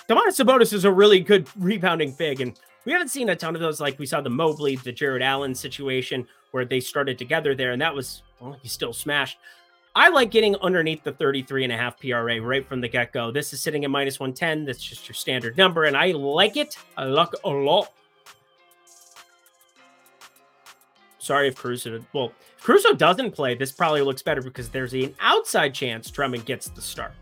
Domantas 0.10 0.44
Sabonis 0.44 0.74
is 0.74 0.86
a 0.86 0.92
really 0.92 1.20
good 1.20 1.48
rebounding 1.58 2.12
big. 2.12 2.42
And 2.42 2.60
we 2.86 2.92
haven't 2.92 3.10
seen 3.10 3.30
a 3.30 3.36
ton 3.36 3.56
of 3.56 3.62
those 3.62 3.80
like 3.80 4.00
we 4.00 4.06
saw 4.06 4.22
the 4.22 4.30
Mobley, 4.30 4.76
the 4.78 4.92
Jarrett 4.92 5.22
Allen 5.22 5.56
situation 5.56 6.28
where 6.52 6.66
they 6.66 6.80
started 6.80 7.18
together 7.18 7.56
there. 7.56 7.72
And 7.72 7.82
that 7.82 7.94
was, 7.94 8.24
well, 8.40 8.58
he 8.62 8.68
still 8.68 8.94
smashed. 8.94 9.38
I 9.96 10.10
like 10.10 10.32
getting 10.32 10.56
underneath 10.58 11.04
the 11.04 11.12
33 11.12 11.66
and 11.66 11.74
a 11.74 11.78
half 11.78 12.00
PRA 12.00 12.42
right 12.42 12.66
from 12.68 12.82
the 12.82 12.88
get 12.88 13.12
go. 13.12 13.30
This 13.32 13.52
is 13.54 13.62
sitting 13.62 13.84
at 13.84 13.92
minus 13.92 14.20
110. 14.20 14.66
That's 14.66 14.82
just 14.82 15.08
your 15.08 15.16
standard 15.16 15.58
number. 15.58 15.84
And 15.84 15.98
I 15.98 16.08
like 16.08 16.56
it. 16.56 16.78
I 16.98 17.06
like 17.06 17.30
a 17.44 17.50
lot. 17.50 17.92
Sorry 21.22 21.48
if 21.48 21.56
Caruso, 21.56 22.04
well, 22.14 22.34
if 22.58 22.64
Caruso 22.64 22.94
doesn't 22.94 23.32
play, 23.32 23.54
this 23.54 23.72
probably 23.72 24.02
looks 24.02 24.24
better 24.24 24.42
because 24.42 24.70
there's 24.70 24.94
an 24.94 25.14
outside 25.20 25.72
chance 25.72 26.10
Drummond 26.10 26.46
gets 26.46 26.70
the 26.70 26.82
start. 26.82 27.14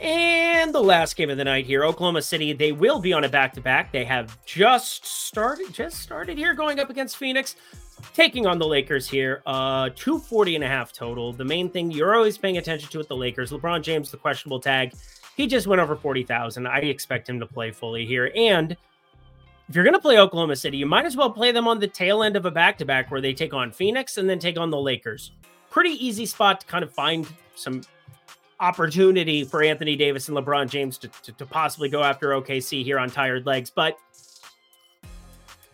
And 0.00 0.74
the 0.74 0.82
last 0.82 1.14
game 1.14 1.28
of 1.28 1.36
the 1.36 1.44
night 1.44 1.66
here, 1.66 1.84
Oklahoma 1.84 2.22
City, 2.22 2.54
they 2.54 2.72
will 2.72 3.00
be 3.00 3.12
on 3.12 3.24
a 3.24 3.28
back 3.28 3.52
to 3.54 3.60
back. 3.60 3.92
They 3.92 4.04
have 4.04 4.42
just 4.46 5.04
started, 5.04 5.74
just 5.74 5.98
started 5.98 6.38
here 6.38 6.54
going 6.54 6.80
up 6.80 6.88
against 6.88 7.18
Phoenix, 7.18 7.56
taking 8.14 8.46
on 8.46 8.58
the 8.58 8.66
Lakers 8.66 9.06
here. 9.06 9.42
Uh, 9.44 9.90
240 9.94 10.54
and 10.54 10.64
a 10.64 10.68
half 10.68 10.92
total. 10.94 11.32
The 11.34 11.44
main 11.44 11.68
thing 11.68 11.90
you're 11.90 12.14
always 12.14 12.38
paying 12.38 12.56
attention 12.56 12.88
to 12.90 12.98
with 12.98 13.08
the 13.08 13.16
Lakers, 13.16 13.50
LeBron 13.50 13.82
James, 13.82 14.10
the 14.10 14.16
questionable 14.16 14.60
tag. 14.60 14.94
He 15.36 15.46
just 15.46 15.66
went 15.66 15.82
over 15.82 15.96
40,000. 15.96 16.66
I 16.66 16.78
expect 16.78 17.28
him 17.28 17.38
to 17.40 17.46
play 17.46 17.72
fully 17.72 18.06
here. 18.06 18.32
And 18.34 18.74
if 19.68 19.74
you're 19.74 19.84
going 19.84 19.94
to 19.94 20.00
play 20.00 20.18
Oklahoma 20.18 20.56
City, 20.56 20.78
you 20.78 20.86
might 20.86 21.04
as 21.04 21.16
well 21.16 21.30
play 21.30 21.52
them 21.52 21.68
on 21.68 21.78
the 21.78 21.86
tail 21.86 22.22
end 22.22 22.36
of 22.36 22.46
a 22.46 22.50
back 22.50 22.78
to 22.78 22.84
back 22.84 23.10
where 23.10 23.20
they 23.20 23.34
take 23.34 23.52
on 23.52 23.70
Phoenix 23.70 24.16
and 24.16 24.28
then 24.28 24.38
take 24.38 24.58
on 24.58 24.70
the 24.70 24.78
Lakers. 24.78 25.32
Pretty 25.70 25.90
easy 26.04 26.24
spot 26.24 26.60
to 26.60 26.66
kind 26.66 26.82
of 26.82 26.92
find 26.92 27.28
some 27.54 27.82
opportunity 28.60 29.44
for 29.44 29.62
Anthony 29.62 29.94
Davis 29.94 30.28
and 30.28 30.36
LeBron 30.36 30.68
James 30.68 30.96
to, 30.98 31.08
to, 31.08 31.32
to 31.32 31.46
possibly 31.46 31.88
go 31.88 32.02
after 32.02 32.30
OKC 32.30 32.82
here 32.82 32.98
on 32.98 33.10
tired 33.10 33.44
legs, 33.44 33.70
but 33.70 33.98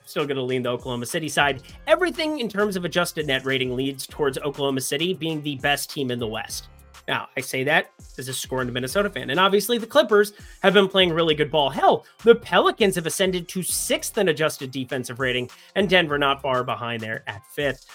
still 0.04 0.26
going 0.26 0.36
to 0.36 0.42
lean 0.42 0.62
the 0.62 0.68
Oklahoma 0.70 1.06
City 1.06 1.28
side. 1.28 1.62
Everything 1.86 2.40
in 2.40 2.48
terms 2.48 2.76
of 2.76 2.84
adjusted 2.84 3.26
net 3.26 3.44
rating 3.44 3.76
leads 3.76 4.06
towards 4.06 4.38
Oklahoma 4.38 4.80
City 4.80 5.14
being 5.14 5.40
the 5.42 5.56
best 5.56 5.90
team 5.90 6.10
in 6.10 6.18
the 6.18 6.26
West. 6.26 6.68
Now, 7.06 7.28
I 7.36 7.40
say 7.40 7.64
that 7.64 7.90
as 8.18 8.28
a 8.28 8.34
scorned 8.34 8.72
Minnesota 8.72 9.10
fan. 9.10 9.30
And 9.30 9.38
obviously, 9.38 9.76
the 9.76 9.86
Clippers 9.86 10.32
have 10.62 10.72
been 10.72 10.88
playing 10.88 11.12
really 11.12 11.34
good 11.34 11.50
ball. 11.50 11.68
Hell, 11.68 12.06
the 12.22 12.34
Pelicans 12.34 12.94
have 12.94 13.06
ascended 13.06 13.46
to 13.48 13.62
sixth 13.62 14.16
in 14.16 14.28
adjusted 14.28 14.70
defensive 14.70 15.20
rating, 15.20 15.50
and 15.74 15.88
Denver 15.88 16.18
not 16.18 16.40
far 16.40 16.64
behind 16.64 17.02
there 17.02 17.22
at 17.26 17.42
fifth. 17.46 17.86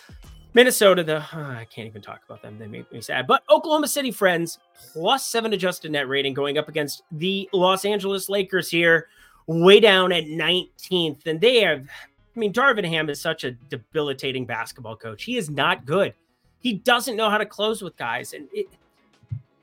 Minnesota, 0.53 1.03
the 1.03 1.17
I 1.33 1.67
can't 1.73 1.87
even 1.87 2.01
talk 2.01 2.21
about 2.25 2.41
them. 2.41 2.57
They 2.59 2.67
make 2.67 2.91
me 2.91 3.01
sad. 3.01 3.27
But 3.27 3.43
Oklahoma 3.49 3.87
City 3.87 4.11
friends, 4.11 4.59
plus 4.93 5.25
seven 5.25 5.53
adjusted 5.53 5.91
net 5.91 6.07
rating 6.07 6.33
going 6.33 6.57
up 6.57 6.69
against 6.69 7.03
the 7.11 7.49
Los 7.53 7.85
Angeles 7.85 8.29
Lakers 8.29 8.69
here, 8.69 9.07
way 9.47 9.79
down 9.79 10.11
at 10.11 10.25
19th. 10.25 11.25
And 11.25 11.41
they 11.41 11.61
have, 11.61 11.87
I 12.35 12.39
mean, 12.39 12.53
Darvin 12.53 12.87
Ham 12.87 13.09
is 13.09 13.19
such 13.19 13.43
a 13.43 13.51
debilitating 13.51 14.45
basketball 14.45 14.95
coach. 14.95 15.23
He 15.23 15.37
is 15.37 15.49
not 15.49 15.85
good. 15.85 16.13
He 16.59 16.73
doesn't 16.73 17.15
know 17.15 17.29
how 17.29 17.37
to 17.37 17.45
close 17.45 17.81
with 17.81 17.95
guys. 17.95 18.33
And 18.33 18.49
it, 18.53 18.67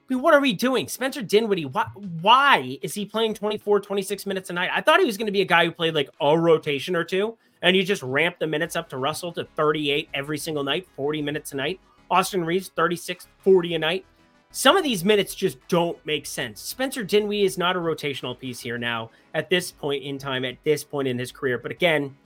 I 0.08 0.14
mean, 0.14 0.22
what 0.22 0.34
are 0.34 0.40
we 0.40 0.52
doing? 0.52 0.86
Spencer 0.86 1.20
Dinwiddie, 1.20 1.64
why, 1.64 1.86
why 2.20 2.78
is 2.80 2.94
he 2.94 3.04
playing 3.04 3.34
24, 3.34 3.80
26 3.80 4.24
minutes 4.26 4.50
a 4.50 4.52
night? 4.52 4.70
I 4.72 4.80
thought 4.80 5.00
he 5.00 5.06
was 5.06 5.16
going 5.16 5.26
to 5.26 5.32
be 5.32 5.40
a 5.40 5.46
guy 5.46 5.64
who 5.64 5.72
played 5.72 5.94
like 5.94 6.10
a 6.20 6.38
rotation 6.38 6.94
or 6.94 7.02
two 7.02 7.36
and 7.62 7.76
you 7.76 7.82
just 7.82 8.02
ramp 8.04 8.36
the 8.38 8.46
minutes 8.46 8.76
up 8.76 8.88
to 8.90 8.98
Russell 8.98 9.32
to 9.32 9.44
38 9.56 10.08
every 10.14 10.38
single 10.38 10.62
night, 10.62 10.86
40 10.94 11.22
minutes 11.22 11.52
a 11.52 11.56
night. 11.56 11.80
Austin 12.08 12.44
Reaves, 12.44 12.68
36, 12.68 13.26
40 13.40 13.74
a 13.74 13.78
night. 13.80 14.06
Some 14.52 14.76
of 14.76 14.84
these 14.84 15.04
minutes 15.04 15.34
just 15.34 15.58
don't 15.66 15.98
make 16.06 16.24
sense. 16.24 16.60
Spencer 16.60 17.02
Dinwiddie 17.02 17.44
is 17.44 17.58
not 17.58 17.74
a 17.74 17.80
rotational 17.80 18.38
piece 18.38 18.60
here 18.60 18.78
now 18.78 19.10
at 19.34 19.50
this 19.50 19.72
point 19.72 20.04
in 20.04 20.18
time, 20.18 20.44
at 20.44 20.62
this 20.62 20.84
point 20.84 21.08
in 21.08 21.18
his 21.18 21.32
career. 21.32 21.58
But 21.58 21.72
again, 21.72 22.16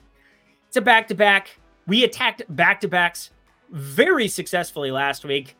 it's 0.67 0.77
a 0.77 0.81
back 0.81 1.07
to 1.07 1.15
back. 1.15 1.59
We 1.87 2.03
attacked 2.03 2.43
back 2.55 2.79
to 2.81 2.87
backs 2.87 3.31
very 3.71 4.27
successfully 4.27 4.91
last 4.91 5.25
week 5.25 5.55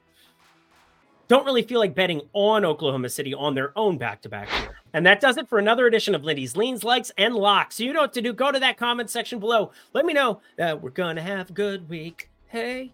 don't 1.31 1.45
really 1.45 1.63
feel 1.63 1.79
like 1.79 1.95
betting 1.95 2.21
on 2.33 2.65
Oklahoma 2.65 3.07
City 3.07 3.33
on 3.33 3.55
their 3.55 3.71
own 3.77 3.97
back 3.97 4.21
to 4.23 4.27
back 4.27 4.49
here. 4.49 4.75
And 4.91 5.05
that 5.05 5.21
does 5.21 5.37
it 5.37 5.47
for 5.47 5.59
another 5.59 5.87
edition 5.87 6.13
of 6.13 6.25
Lindy's 6.25 6.57
Leans, 6.57 6.83
Likes, 6.83 7.09
and 7.17 7.33
Locks. 7.33 7.77
So 7.77 7.85
you 7.85 7.93
know 7.93 8.01
what 8.01 8.11
to 8.15 8.21
do. 8.21 8.33
Go 8.33 8.51
to 8.51 8.59
that 8.59 8.75
comment 8.75 9.09
section 9.09 9.39
below. 9.39 9.71
Let 9.93 10.05
me 10.05 10.11
know 10.11 10.41
that 10.57 10.81
we're 10.81 10.89
going 10.89 11.15
to 11.15 11.21
have 11.21 11.49
a 11.49 11.53
good 11.53 11.87
week. 11.87 12.29
Hey. 12.47 12.91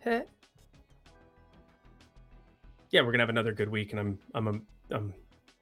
Hey. 0.00 0.24
Yeah, 2.90 3.02
we're 3.02 3.12
to 3.12 3.18
have 3.20 3.28
another 3.28 3.52
good 3.52 3.68
week. 3.68 3.92
And 3.92 4.00
I'm, 4.00 4.18
I'm, 4.34 4.66
I'm 4.90 5.14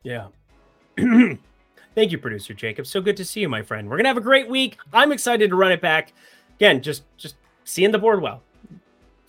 yeah. 0.05 0.29
Thank 0.97 2.13
you, 2.13 2.17
producer 2.17 2.55
Jacob. 2.55 2.87
So 2.87 3.03
good 3.03 3.19
to 3.19 3.27
see 3.27 3.41
you, 3.41 3.51
my 3.51 3.61
friend. 3.61 3.91
We're 3.91 3.99
to 3.99 4.09
have 4.09 4.17
a 4.17 4.23
great 4.23 4.49
week. 4.49 4.79
I'm 4.91 5.13
excited 5.13 5.51
to 5.51 5.57
run 5.57 5.73
it 5.73 5.83
back. 5.83 6.15
Again, 6.55 6.81
just, 6.81 7.03
just 7.19 7.35
seeing 7.65 7.91
the 7.91 7.99
board 7.99 8.23
well. 8.23 8.43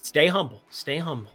Stay 0.08 0.28
humble. 0.28 0.62
Stay 0.70 1.00
humble. 1.00 1.32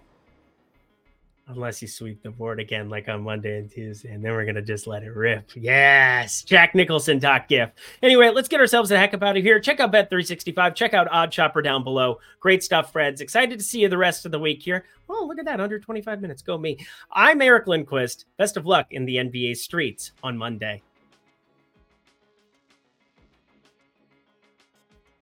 Unless 1.47 1.83
you 1.83 1.89
sweep 1.89 2.23
the 2.23 2.31
board 2.31 2.59
again, 2.59 2.89
like 2.89 3.07
on 3.07 3.23
Monday 3.23 3.59
and 3.59 3.71
Tuesday, 3.71 4.11
and 4.11 4.25
then 4.25 4.33
we're 4.33 4.47
gonna 4.47 4.63
just 4.63 4.87
let 4.87 5.03
it 5.03 5.11
rip. 5.11 5.51
Yes, 5.55 6.43
Jack 6.43 6.75
Nicholson 6.75 7.19
dot 7.19 7.49
gif. 7.49 7.69
Anyway, 8.03 8.31
let's 8.31 8.49
get 8.49 8.61
ourselves 8.61 8.91
a 8.91 8.97
heck 8.97 9.13
up 9.13 9.23
out 9.23 9.37
of 9.37 9.43
here. 9.43 9.61
Check 9.61 9.79
out 9.79 9.93
Bet365. 9.93 10.75
Check 10.75 10.95
out 10.95 11.07
OddsShopper 11.11 11.63
down 11.63 11.85
below. 11.85 12.19
Great 12.41 12.65
stuff, 12.65 12.91
Freds. 12.91 13.21
Excited 13.21 13.59
to 13.59 13.65
see 13.65 13.81
you 13.81 13.91
the 13.91 13.99
rest 13.99 14.25
of 14.25 14.33
the 14.33 14.39
week 14.39 14.63
here. 14.63 14.87
Oh, 15.07 15.27
look 15.29 15.39
at 15.39 15.45
that, 15.45 15.61
under 15.61 15.79
25 15.79 16.23
minutes. 16.23 16.41
Go 16.41 16.57
me. 16.57 16.79
I'm 17.13 17.43
Eric 17.43 17.67
Lindquist. 17.67 18.25
Best 18.39 18.57
of 18.57 18.65
luck 18.65 18.87
in 18.91 19.05
the 19.05 19.17
NBA 19.17 19.59
streets 19.59 20.13
on 20.23 20.39
Monday. 20.39 20.81